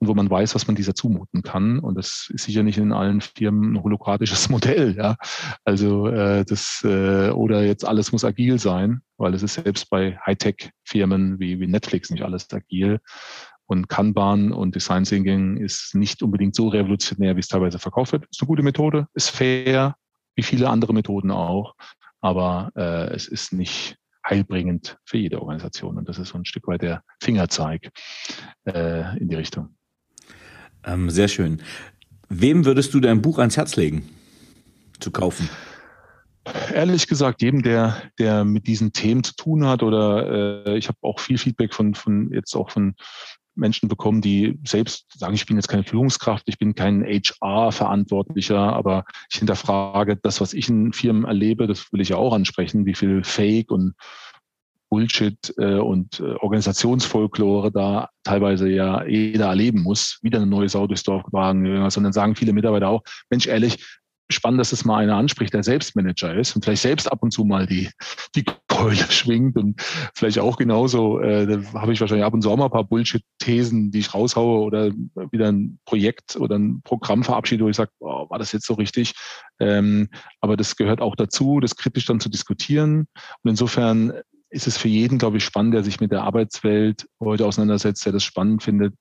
[0.01, 1.79] und wo man weiß, was man dieser zumuten kann.
[1.79, 4.95] Und das ist sicher nicht in allen Firmen ein holokratisches Modell.
[4.97, 5.15] Ja,
[5.63, 10.17] also äh, das äh, oder jetzt alles muss agil sein, weil es ist selbst bei
[10.25, 12.99] Hightech-Firmen wie, wie Netflix nicht alles agil.
[13.71, 18.25] Und Kanban und Design Thinking ist nicht unbedingt so revolutionär, wie es teilweise verkauft wird.
[18.29, 19.95] Ist eine gute Methode, ist fair,
[20.35, 21.75] wie viele andere Methoden auch,
[22.19, 23.95] aber äh, es ist nicht
[24.29, 25.97] heilbringend für jede Organisation.
[25.97, 27.91] Und das ist so ein Stück weit der Fingerzeig
[28.65, 29.69] äh, in die Richtung.
[30.83, 31.61] Ähm, sehr schön.
[32.27, 34.03] Wem würdest du dein Buch ans Herz legen,
[34.99, 35.49] zu kaufen?
[36.73, 40.97] Ehrlich gesagt, jedem, der, der mit diesen Themen zu tun hat, oder äh, ich habe
[41.03, 42.95] auch viel Feedback von, von jetzt auch von
[43.55, 49.05] Menschen bekommen, die selbst sagen, ich bin jetzt keine Führungskraft, ich bin kein HR-Verantwortlicher, aber
[49.29, 52.95] ich hinterfrage das, was ich in Firmen erlebe, das will ich ja auch ansprechen, wie
[52.95, 53.93] viel Fake und
[54.89, 60.85] Bullshit äh, und äh, Organisationsfolklore da teilweise ja jeder erleben muss, wieder eine neue Sau
[60.85, 64.00] durchs Dorf getragen, sondern sagen viele Mitarbeiter auch, Mensch, ehrlich,
[64.31, 67.45] spannend, dass es mal einer anspricht, der Selbstmanager ist und vielleicht selbst ab und zu
[67.45, 67.89] mal die,
[68.35, 69.81] die Keule schwingt und
[70.15, 72.83] vielleicht auch genauso, äh, da habe ich wahrscheinlich ab und zu auch mal ein paar
[72.83, 74.91] Bullshit-Thesen, die ich raushaue oder
[75.31, 78.73] wieder ein Projekt oder ein Programm verabschiede, wo ich sage, oh, war das jetzt so
[78.73, 79.13] richtig?
[79.59, 80.09] Ähm,
[80.39, 83.07] aber das gehört auch dazu, das kritisch dann zu diskutieren.
[83.43, 84.13] Und insofern
[84.51, 88.13] ist es für jeden, glaube ich, spannend, der sich mit der Arbeitswelt heute auseinandersetzt, der
[88.13, 88.93] das spannend findet,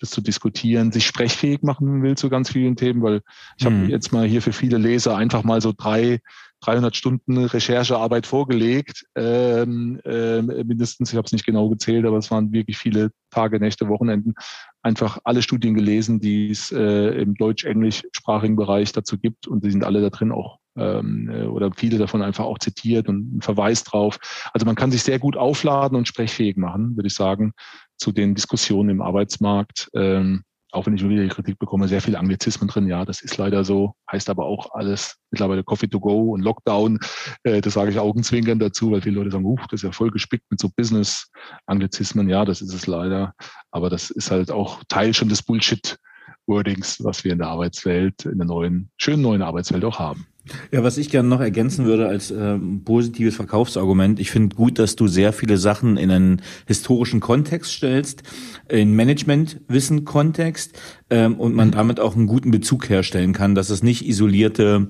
[0.00, 3.22] das zu diskutieren, sich sprechfähig machen will zu ganz vielen Themen, weil
[3.56, 3.82] ich mhm.
[3.82, 6.20] habe jetzt mal hier für viele Leser einfach mal so drei
[6.60, 12.30] 300 Stunden Recherchearbeit vorgelegt, ähm, äh, mindestens, ich habe es nicht genau gezählt, aber es
[12.30, 14.34] waren wirklich viele Tage, Nächte, Wochenenden,
[14.82, 19.84] einfach alle Studien gelesen, die es äh, im deutsch-englischsprachigen Bereich dazu gibt und die sind
[19.84, 23.84] alle da drin auch ähm, äh, oder viele davon einfach auch zitiert und ein Verweis
[23.84, 24.18] drauf.
[24.52, 27.52] Also man kann sich sehr gut aufladen und sprechfähig machen, würde ich sagen,
[27.96, 29.88] zu den Diskussionen im Arbeitsmarkt.
[29.94, 30.42] Ähm,
[30.76, 32.86] auch wenn ich wieder die Kritik bekomme, sehr viele Anglizismen drin.
[32.86, 33.94] Ja, das ist leider so.
[34.10, 36.98] Heißt aber auch alles mittlerweile Coffee to go und Lockdown.
[37.44, 40.10] Äh, das sage ich augenzwinkern dazu, weil viele Leute sagen, uh, das ist ja voll
[40.10, 42.28] gespickt mit so Business-Anglizismen.
[42.28, 43.34] Ja, das ist es leider.
[43.70, 48.38] Aber das ist halt auch Teil schon des Bullshit-Wordings, was wir in der Arbeitswelt, in
[48.38, 50.26] der neuen, schönen neuen Arbeitswelt auch haben.
[50.70, 54.96] Ja, was ich gerne noch ergänzen würde als äh, positives Verkaufsargument, ich finde gut, dass
[54.96, 58.22] du sehr viele Sachen in einen historischen Kontext stellst,
[58.68, 60.78] in Managementwissen-Kontext
[61.10, 61.72] ähm, und man mhm.
[61.72, 64.88] damit auch einen guten Bezug herstellen kann, dass es nicht isolierte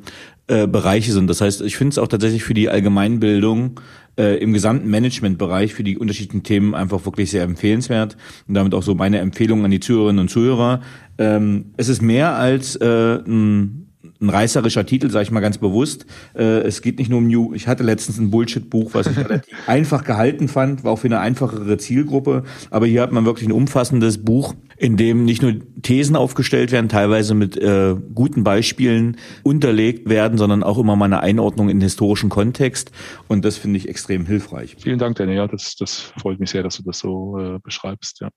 [0.49, 1.29] äh, Bereiche sind.
[1.29, 3.81] Das heißt, ich finde es auch tatsächlich für die Allgemeinbildung
[4.19, 8.83] äh, im gesamten Managementbereich für die unterschiedlichen Themen einfach wirklich sehr empfehlenswert und damit auch
[8.83, 10.81] so meine Empfehlung an die Zuhörerinnen und Zuhörer.
[11.19, 13.86] Ähm, es ist mehr als äh, ein
[14.21, 16.07] ein reißerischer Titel, sage ich mal ganz bewusst.
[16.35, 17.55] Äh, es geht nicht nur um New.
[17.55, 21.21] Ich hatte letztens ein Bullshit-Buch, was ich relativ einfach gehalten fand, war auch für eine
[21.21, 22.45] einfachere Zielgruppe.
[22.71, 26.89] Aber hier hat man wirklich ein umfassendes Buch, in dem nicht nur Thesen aufgestellt werden,
[26.89, 31.83] teilweise mit äh, guten Beispielen unterlegt werden, sondern auch immer mal eine Einordnung in den
[31.83, 32.91] historischen Kontext.
[33.29, 34.77] Und das finde ich extrem hilfreich.
[34.79, 35.35] Vielen Dank, Danny.
[35.35, 38.21] Ja, das, das freut mich sehr, dass du das so äh, beschreibst.
[38.21, 38.31] Ja.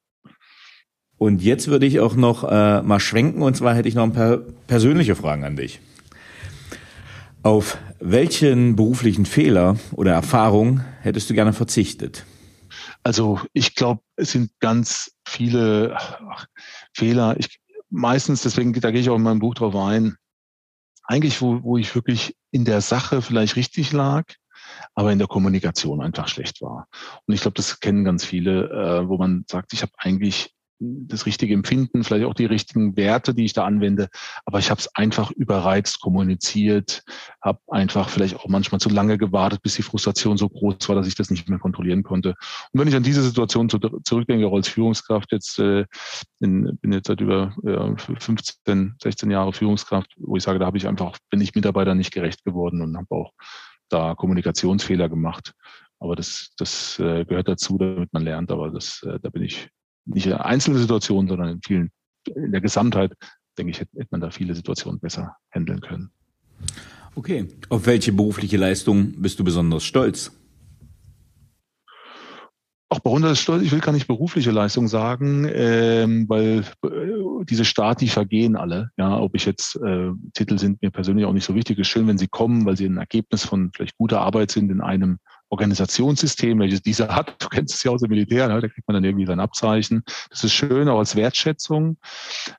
[1.19, 4.13] Und jetzt würde ich auch noch äh, mal schwenken, und zwar hätte ich noch ein
[4.13, 5.81] paar persönliche Fragen an dich.
[7.43, 12.25] Auf welchen beruflichen Fehler oder Erfahrung hättest du gerne verzichtet?
[13.03, 16.47] Also ich glaube, es sind ganz viele ach,
[16.93, 17.35] Fehler.
[17.37, 17.59] Ich,
[17.89, 20.15] meistens, deswegen, da gehe ich auch in meinem Buch drauf ein,
[21.03, 24.23] eigentlich, wo, wo ich wirklich in der Sache vielleicht richtig lag,
[24.95, 26.87] aber in der Kommunikation einfach schlecht war.
[27.25, 31.25] Und ich glaube, das kennen ganz viele, äh, wo man sagt, ich habe eigentlich das
[31.25, 34.07] richtige Empfinden, vielleicht auch die richtigen Werte, die ich da anwende.
[34.45, 37.03] Aber ich habe es einfach überreizt kommuniziert,
[37.41, 41.07] habe einfach vielleicht auch manchmal zu lange gewartet, bis die Frustration so groß war, dass
[41.07, 42.29] ich das nicht mehr kontrollieren konnte.
[42.71, 45.85] Und wenn ich an diese Situation zurückdenke, auch als Führungskraft, jetzt äh,
[46.39, 50.77] in, bin jetzt seit über äh, 15, 16 Jahre Führungskraft, wo ich sage, da habe
[50.77, 53.33] ich einfach, bin ich Mitarbeiter nicht gerecht geworden und habe auch
[53.89, 55.53] da Kommunikationsfehler gemacht.
[55.99, 58.51] Aber das, das äh, gehört dazu, damit man lernt.
[58.51, 59.69] Aber das, äh, da bin ich
[60.13, 61.91] nicht in einzelnen Situationen, sondern in vielen,
[62.35, 63.13] in der Gesamtheit,
[63.57, 66.11] denke ich, hätte, hätte man da viele Situationen besser handeln können.
[67.15, 67.47] Okay.
[67.69, 70.31] Auf welche berufliche Leistung bist du besonders stolz?
[72.91, 78.01] Auch besonders stolz, ich will gar nicht berufliche Leistung sagen, ähm, weil äh, diese Start,
[78.01, 78.89] die vergehen alle.
[78.97, 81.77] Ja, ob ich jetzt äh, Titel sind mir persönlich auch nicht so wichtig.
[81.77, 84.71] Es ist schön, wenn sie kommen, weil sie ein Ergebnis von vielleicht guter Arbeit sind
[84.71, 85.19] in einem
[85.49, 87.35] Organisationssystem, welches dieser hat.
[87.39, 88.61] Du kennst es ja aus dem Militär, ne?
[88.61, 90.03] da kriegt man dann irgendwie sein Abzeichen.
[90.29, 91.97] Das ist schön, auch als Wertschätzung.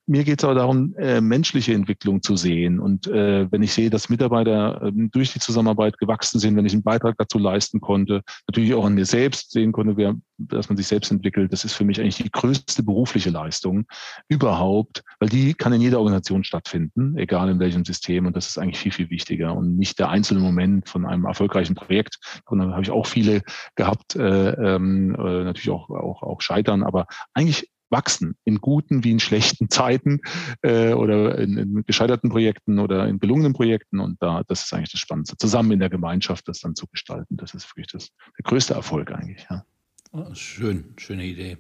[0.06, 2.80] Mir geht es aber darum, äh, menschliche Entwicklung zu sehen.
[2.80, 6.72] Und äh, wenn ich sehe, dass Mitarbeiter äh, durch die Zusammenarbeit gewachsen sind, wenn ich
[6.72, 10.16] einen Beitrag dazu leisten konnte, natürlich auch an mir selbst sehen konnte, wer,
[10.48, 13.86] dass man sich selbst entwickelt, das ist für mich eigentlich die größte berufliche Leistung
[14.28, 18.26] überhaupt, weil die kann in jeder Organisation stattfinden, egal in welchem System.
[18.26, 21.74] Und das ist eigentlich viel, viel wichtiger und nicht der einzelne Moment von einem erfolgreichen
[21.74, 22.18] Projekt,
[22.48, 23.42] sondern habe ich auch viele
[23.74, 29.10] gehabt, äh, ähm, äh, natürlich auch, auch, auch scheitern, aber eigentlich wachsen in guten wie
[29.10, 30.20] in schlechten Zeiten
[30.62, 34.00] äh, oder in, in gescheiterten Projekten oder in gelungenen Projekten.
[34.00, 37.36] Und da, das ist eigentlich das Spannendste, zusammen in der Gemeinschaft das dann zu gestalten.
[37.36, 39.46] Das ist wirklich das, der größte Erfolg eigentlich.
[39.50, 39.64] Ja.
[40.12, 41.56] Oh, schön, schöne Idee.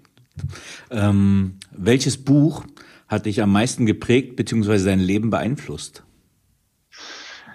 [0.90, 2.64] Ähm, welches Buch
[3.06, 4.84] hat dich am meisten geprägt bzw.
[4.84, 6.04] dein Leben beeinflusst?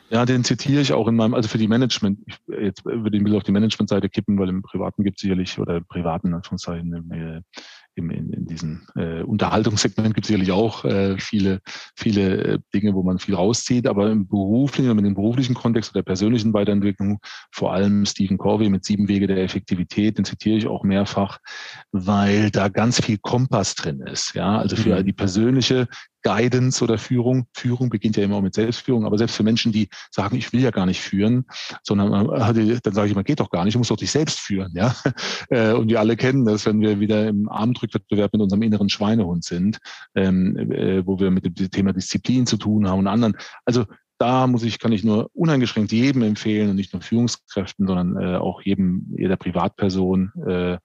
[0.10, 3.22] Ja, den zitiere ich auch in meinem, also für die Management, ich, jetzt würde ich
[3.22, 6.34] ein bisschen auf die Managementseite kippen, weil im Privaten gibt es sicherlich, oder im privaten
[6.34, 7.44] Anführungszeichen,
[8.56, 11.60] diesem äh, Unterhaltungssegment gibt es sicherlich auch äh, viele,
[11.96, 16.02] viele äh, Dinge, wo man viel rauszieht, aber im beruflichen, mit dem beruflichen Kontext oder
[16.02, 17.20] der persönlichen Weiterentwicklung,
[17.52, 21.40] vor allem Stephen Covey mit sieben Wege der Effektivität, den zitiere ich auch mehrfach,
[21.92, 24.34] weil da ganz viel Kompass drin ist.
[24.34, 25.06] Ja, also für mhm.
[25.06, 25.88] die persönliche
[26.26, 27.46] Guidance oder Führung.
[27.54, 30.72] Führung beginnt ja immer mit Selbstführung, aber selbst für Menschen, die sagen, ich will ja
[30.72, 31.46] gar nicht führen,
[31.84, 34.74] sondern dann sage ich mal, geht doch gar nicht, du musst doch dich selbst führen,
[34.76, 34.96] ja.
[35.50, 39.44] Äh, und wir alle kennen das, wenn wir wieder im Armdrückwettbewerb mit unserem inneren Schweinehund
[39.44, 39.78] sind,
[40.16, 43.38] ähm, äh, wo wir mit dem Thema Disziplin zu tun haben und anderen.
[43.64, 43.86] Also
[44.18, 48.38] da muss ich, kann ich nur uneingeschränkt jedem empfehlen und nicht nur Führungskräften, sondern äh,
[48.38, 50.78] auch jedem, jeder Privatperson, äh,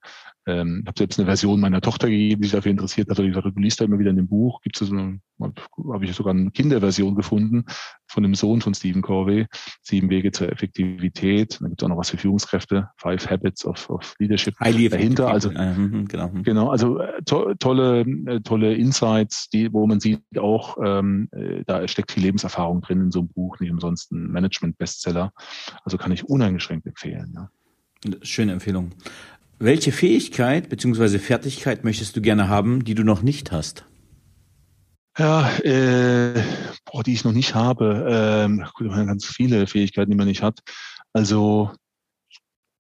[0.47, 3.19] ähm, habe selbst eine Version meiner Tochter gegeben, die sich dafür interessiert hat.
[3.19, 5.19] Und ich gesagt, du liest da immer wieder in dem Buch, gibt es so eine,
[5.39, 7.65] habe ich sogar eine Kinderversion gefunden
[8.07, 9.45] von dem Sohn von Stephen Covey,
[9.81, 11.59] Sieben Wege zur Effektivität.
[11.61, 15.27] Dann gibt es auch noch was für Führungskräfte, Five Habits of, of Leadership Highly dahinter.
[15.27, 16.29] Also mhm, genau.
[16.43, 21.63] genau, also äh, to tolle, äh, tolle Insights, die, wo man sieht auch, ähm, äh,
[21.65, 25.31] da steckt viel Lebenserfahrung drin in so einem Buch, nicht umsonst ein Management-Bestseller.
[25.83, 27.33] Also kann ich uneingeschränkt empfehlen.
[27.35, 27.49] Ja.
[28.23, 28.91] Schöne Empfehlung.
[29.63, 31.19] Welche Fähigkeit bzw.
[31.19, 33.85] Fertigkeit möchtest du gerne haben, die du noch nicht hast?
[35.15, 36.41] Ja, äh,
[36.85, 38.07] boah, die ich noch nicht habe.
[38.09, 40.61] Ähm, gut, ganz viele Fähigkeiten, die man nicht hat.
[41.13, 41.71] Also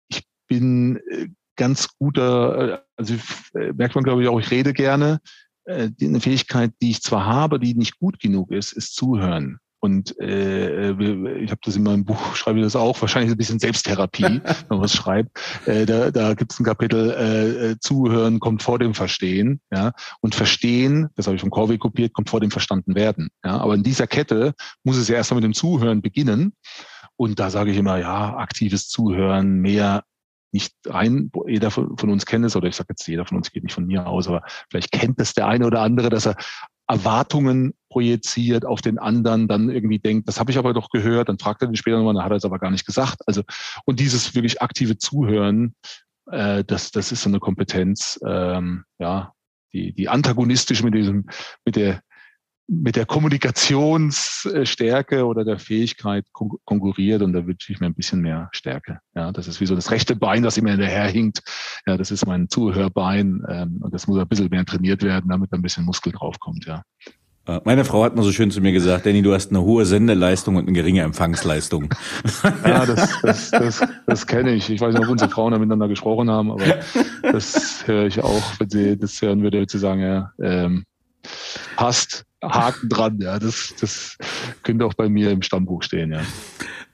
[0.08, 3.14] ich bin äh, ganz guter, äh, also
[3.54, 5.18] äh, merkt man glaube ich auch, ich rede gerne.
[5.64, 9.58] Äh, eine Fähigkeit, die ich zwar habe, die nicht gut genug ist, ist zuhören.
[9.80, 13.58] Und äh, ich habe das in meinem Buch, schreibe ich das auch, wahrscheinlich ein bisschen
[13.58, 15.38] Selbsttherapie, wenn man was schreibt.
[15.66, 19.60] Äh, da da gibt es ein Kapitel, äh, Zuhören kommt vor dem Verstehen.
[19.72, 19.92] Ja?
[20.20, 23.30] Und Verstehen, das habe ich von Corvey kopiert, kommt vor dem Verstanden werden.
[23.42, 23.58] Ja?
[23.58, 24.54] Aber in dieser Kette
[24.84, 26.52] muss es ja erstmal mit dem Zuhören beginnen.
[27.16, 30.04] Und da sage ich immer, ja, aktives Zuhören, mehr
[30.52, 33.62] nicht ein, jeder von, uns kennt es, oder ich sage jetzt, jeder von uns geht
[33.62, 36.36] nicht von mir aus, aber vielleicht kennt es der eine oder andere, dass er
[36.90, 41.38] Erwartungen projiziert auf den anderen, dann irgendwie denkt, das habe ich aber doch gehört, dann
[41.38, 43.18] fragt er den später nochmal, dann hat er es aber gar nicht gesagt.
[43.26, 43.42] Also
[43.84, 45.74] und dieses wirklich aktive Zuhören,
[46.30, 49.32] äh, das, das ist so eine Kompetenz, ähm, ja,
[49.72, 51.26] die, die antagonistisch mit diesem,
[51.64, 52.00] mit der
[52.72, 58.48] mit der Kommunikationsstärke oder der Fähigkeit konkurriert und da wünsche ich mir ein bisschen mehr
[58.52, 59.00] Stärke.
[59.16, 61.42] Ja, das ist wie so das rechte Bein, das immer hinterher hinkt.
[61.84, 65.52] Ja, das ist mein Zuhörbein ähm, und das muss ein bisschen mehr trainiert werden, damit
[65.52, 66.64] ein bisschen Muskel draufkommt.
[66.66, 66.82] Ja.
[67.46, 69.84] Äh, meine Frau hat mal so schön zu mir gesagt, Danny, du hast eine hohe
[69.84, 71.92] Sendeleistung und eine geringe Empfangsleistung.
[72.64, 74.70] Ja, das, das, das, das kenne ich.
[74.70, 76.78] Ich weiß nicht, ob unsere Frauen da miteinander gesprochen haben, aber
[77.22, 78.42] das höre ich auch.
[78.58, 80.84] Wenn sie das hören würde, würde sie sagen, ja, ähm,
[81.76, 82.24] passt.
[82.42, 83.38] Haken dran, ja.
[83.38, 84.16] Das, das
[84.62, 86.22] könnte auch bei mir im Stammbuch stehen, ja.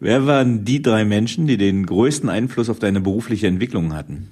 [0.01, 4.31] Wer waren die drei Menschen, die den größten Einfluss auf deine berufliche Entwicklung hatten?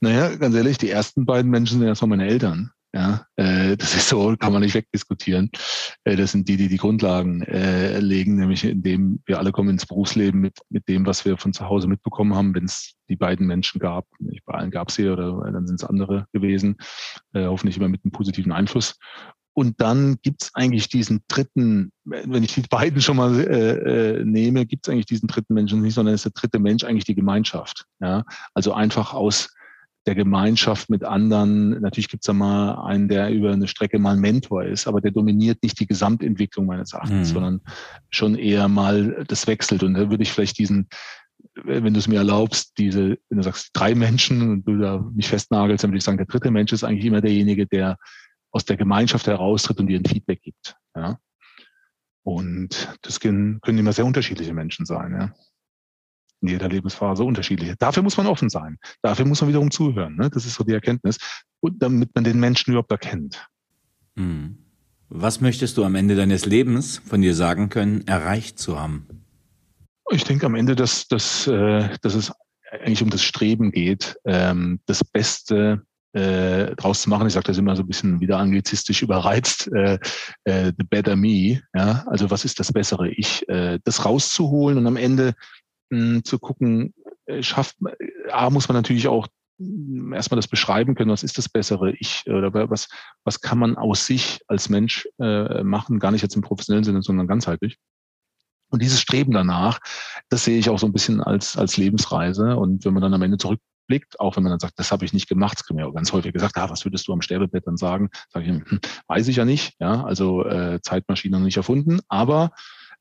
[0.00, 2.70] Naja, ganz ehrlich, die ersten beiden Menschen sind erstmal meine Eltern.
[2.94, 5.50] Ja, äh, das ist so, kann man nicht wegdiskutieren.
[6.04, 9.84] Äh, das sind die, die die Grundlagen äh, legen, nämlich indem wir alle kommen ins
[9.84, 12.54] Berufsleben mit, mit dem, was wir von zu Hause mitbekommen haben.
[12.54, 15.82] Wenn es die beiden Menschen gab, nicht bei allen gab es sie oder dann sind
[15.82, 16.76] es andere gewesen,
[17.34, 18.96] äh, hoffentlich immer mit einem positiven Einfluss.
[19.52, 24.64] Und dann gibt's eigentlich diesen dritten, wenn ich die beiden schon mal äh, äh, nehme,
[24.64, 27.84] gibt's eigentlich diesen dritten Menschen nicht, sondern ist der dritte Mensch eigentlich die Gemeinschaft.
[28.00, 28.24] Ja?
[28.54, 29.52] Also einfach aus
[30.08, 31.82] der Gemeinschaft mit anderen.
[31.82, 35.62] Natürlich gibt's da mal einen, der über eine Strecke mal Mentor ist, aber der dominiert
[35.62, 37.34] nicht die Gesamtentwicklung meines Erachtens, mhm.
[37.34, 37.60] sondern
[38.08, 39.82] schon eher mal das wechselt.
[39.82, 40.88] Und da würde ich vielleicht diesen,
[41.62, 45.28] wenn du es mir erlaubst, diese, wenn du sagst drei Menschen und du da mich
[45.28, 47.98] festnagelst, dann würde ich sagen, der dritte Mensch ist eigentlich immer derjenige, der
[48.50, 50.74] aus der Gemeinschaft heraustritt und dir ein Feedback gibt.
[50.96, 51.18] Ja?
[52.22, 55.12] Und das können, können immer sehr unterschiedliche Menschen sein.
[55.12, 55.34] Ja?
[56.40, 57.74] In jeder Lebensphase unterschiedliche.
[57.78, 58.78] Dafür muss man offen sein.
[59.02, 60.16] Dafür muss man wiederum zuhören.
[60.16, 60.30] Ne?
[60.30, 61.18] Das ist so die Erkenntnis.
[61.60, 63.46] Und damit man den Menschen überhaupt erkennt.
[64.16, 64.58] Hm.
[65.08, 69.06] Was möchtest du am Ende deines Lebens von dir sagen können, erreicht zu haben?
[70.10, 72.32] Ich denke am Ende, dass, dass, äh, dass es
[72.70, 75.82] eigentlich um das Streben geht, ähm, das Beste
[76.12, 77.26] äh, draus zu machen.
[77.26, 79.98] Ich sage das immer so ein bisschen wieder anglizistisch überreizt, äh,
[80.44, 84.86] äh, the better me, ja, also was ist das bessere Ich, äh, das rauszuholen und
[84.86, 85.34] am Ende
[85.90, 86.94] hm, zu gucken,
[87.26, 87.76] äh, schafft,
[88.30, 89.28] A, muss man natürlich auch
[89.58, 92.88] hm, erstmal das beschreiben können, was ist das bessere Ich oder was,
[93.24, 97.02] was kann man aus sich als Mensch äh, machen, gar nicht jetzt im professionellen Sinne,
[97.02, 97.78] sondern ganzheitlich.
[98.70, 99.78] Und dieses Streben danach,
[100.28, 102.56] das sehe ich auch so ein bisschen als, als Lebensreise.
[102.56, 105.04] Und wenn man dann am Ende zurück blickt, auch wenn man dann sagt, das habe
[105.04, 107.22] ich nicht gemacht, das kann mir auch ganz häufig gesagt, ah, was würdest du am
[107.22, 108.10] Sterbebett dann sagen?
[108.28, 112.52] Sage ich, hm, weiß ich ja nicht, ja, also äh, Zeitmaschine noch nicht erfunden, aber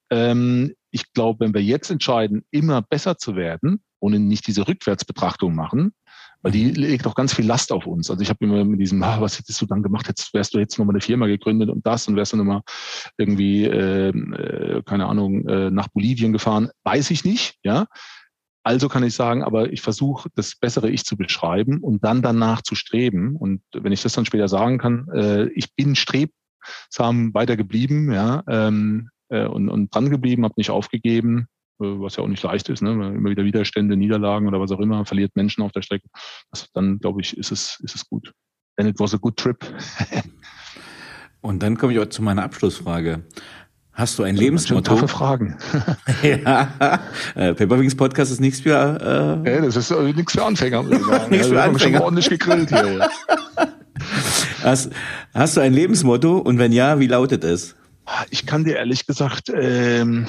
[0.09, 5.55] ähm, ich glaube, wenn wir jetzt entscheiden, immer besser zu werden und nicht diese Rückwärtsbetrachtung
[5.55, 5.93] machen,
[6.41, 6.75] weil die mhm.
[6.75, 8.09] legt auch ganz viel Last auf uns.
[8.09, 10.07] Also ich habe immer mit diesem, ah, was hättest du dann gemacht?
[10.07, 12.61] Jetzt wärst du jetzt nochmal eine Firma gegründet und das und wärst du nochmal
[13.17, 16.69] irgendwie, äh, äh, keine Ahnung, äh, nach Bolivien gefahren.
[16.83, 17.88] Weiß ich nicht, ja.
[18.63, 22.61] Also kann ich sagen, aber ich versuche, das bessere Ich zu beschreiben und dann danach
[22.61, 23.38] zu streben.
[23.38, 29.09] Und wenn ich das dann später sagen kann, äh, ich bin strebsam weitergeblieben, ja, ähm,
[29.30, 31.47] äh, und, und dran geblieben, habe nicht aufgegeben,
[31.80, 32.91] äh, was ja auch nicht leicht ist, ne?
[32.91, 36.07] immer wieder Widerstände, Niederlagen oder was auch immer, verliert Menschen auf der Strecke.
[36.51, 38.32] Also dann glaube ich, ist es, ist es gut.
[38.78, 39.65] And it was a good trip.
[41.41, 43.23] und dann komme ich auch zu meiner Abschlussfrage.
[43.97, 44.93] Hast du ein Lebensmotto?
[44.93, 45.57] Taffe Fragen.
[46.21, 47.01] ja,
[47.34, 48.75] äh, Paperwings Podcast ist nichts für.
[49.43, 50.84] Äh, ja, das ist äh, nichts für Anfänger.
[51.30, 51.97] nichts für Anfänger.
[51.97, 53.09] Schon ordentlich gegrillt hier.
[54.61, 54.91] Hast,
[55.34, 57.76] hast du ein Lebensmotto und wenn ja, wie lautet es?
[58.30, 60.28] Ich kann dir ehrlich gesagt, ähm,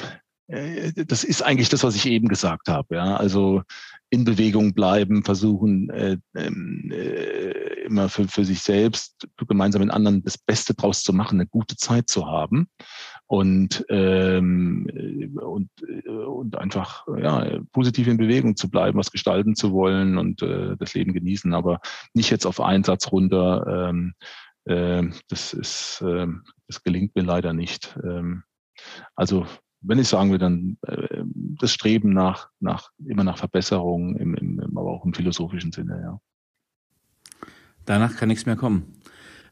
[0.49, 2.97] äh, das ist eigentlich das, was ich eben gesagt habe.
[2.97, 3.63] Ja, also
[4.11, 10.23] in Bewegung bleiben, versuchen äh, ähm, äh, immer für, für sich selbst gemeinsam mit anderen
[10.23, 12.69] das Beste draus zu machen, eine gute Zeit zu haben
[13.27, 19.73] und ähm, und äh, und einfach ja positiv in Bewegung zu bleiben, was gestalten zu
[19.73, 21.81] wollen und äh, das Leben genießen, aber
[22.15, 23.91] nicht jetzt auf einen Satz runter.
[23.91, 24.25] Ähm, äh,
[25.29, 26.27] das ist äh,
[26.69, 27.99] das gelingt mir leider nicht.
[28.05, 28.45] Ähm,
[29.17, 29.47] also
[29.81, 31.23] wenn ich sagen will, dann äh,
[31.61, 36.21] das Streben nach, nach immer nach Verbesserung, im, im, aber auch im philosophischen Sinne, ja.
[37.85, 39.01] Danach kann nichts mehr kommen.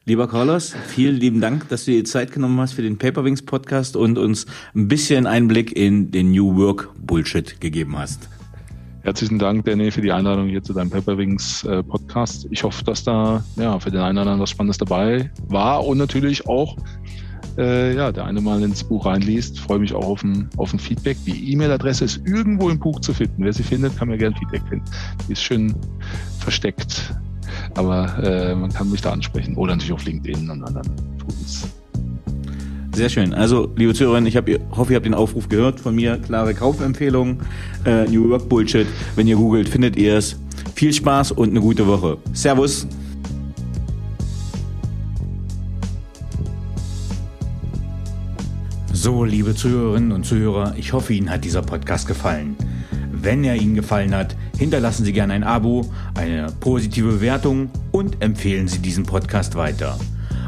[0.05, 3.95] Lieber Carlos, vielen lieben Dank, dass du dir Zeit genommen hast für den Paperwings Podcast
[3.95, 4.45] und uns
[4.75, 8.29] ein bisschen Einblick in den New Work Bullshit gegeben hast.
[9.07, 12.45] Herzlichen Dank, Danny, für die Einladung hier zu deinem Pepperwings äh, Podcast.
[12.51, 15.97] Ich hoffe, dass da ja, für den einen oder anderen was Spannendes dabei war und
[15.97, 16.75] natürlich auch
[17.57, 19.61] äh, ja, der eine mal ins Buch reinliest.
[19.61, 21.15] Freue mich auch auf ein, auf ein Feedback.
[21.25, 23.45] Die E-Mail-Adresse ist irgendwo im Buch zu finden.
[23.45, 24.83] Wer sie findet, kann mir gerne Feedback finden.
[25.25, 25.73] Die ist schön
[26.39, 27.15] versteckt.
[27.75, 29.55] Aber äh, man kann mich da ansprechen.
[29.55, 31.69] Oder natürlich auf LinkedIn und anderen Tools.
[32.97, 33.31] Sehr schön.
[33.35, 36.17] Also, liebe Zuhörerinnen, ich hab, hoffe, ihr habt den Aufruf gehört von mir.
[36.17, 37.41] Klare Kaufempfehlung.
[37.85, 38.87] Äh, New Work Bullshit.
[39.15, 40.35] Wenn ihr googelt, findet ihr es.
[40.73, 42.17] Viel Spaß und eine gute Woche.
[42.33, 42.87] Servus.
[48.91, 52.55] So, liebe Zuhörerinnen und Zuhörer, ich hoffe, Ihnen hat dieser Podcast gefallen.
[53.11, 55.85] Wenn er Ihnen gefallen hat, hinterlassen Sie gerne ein Abo,
[56.15, 59.99] eine positive Bewertung und empfehlen Sie diesen Podcast weiter.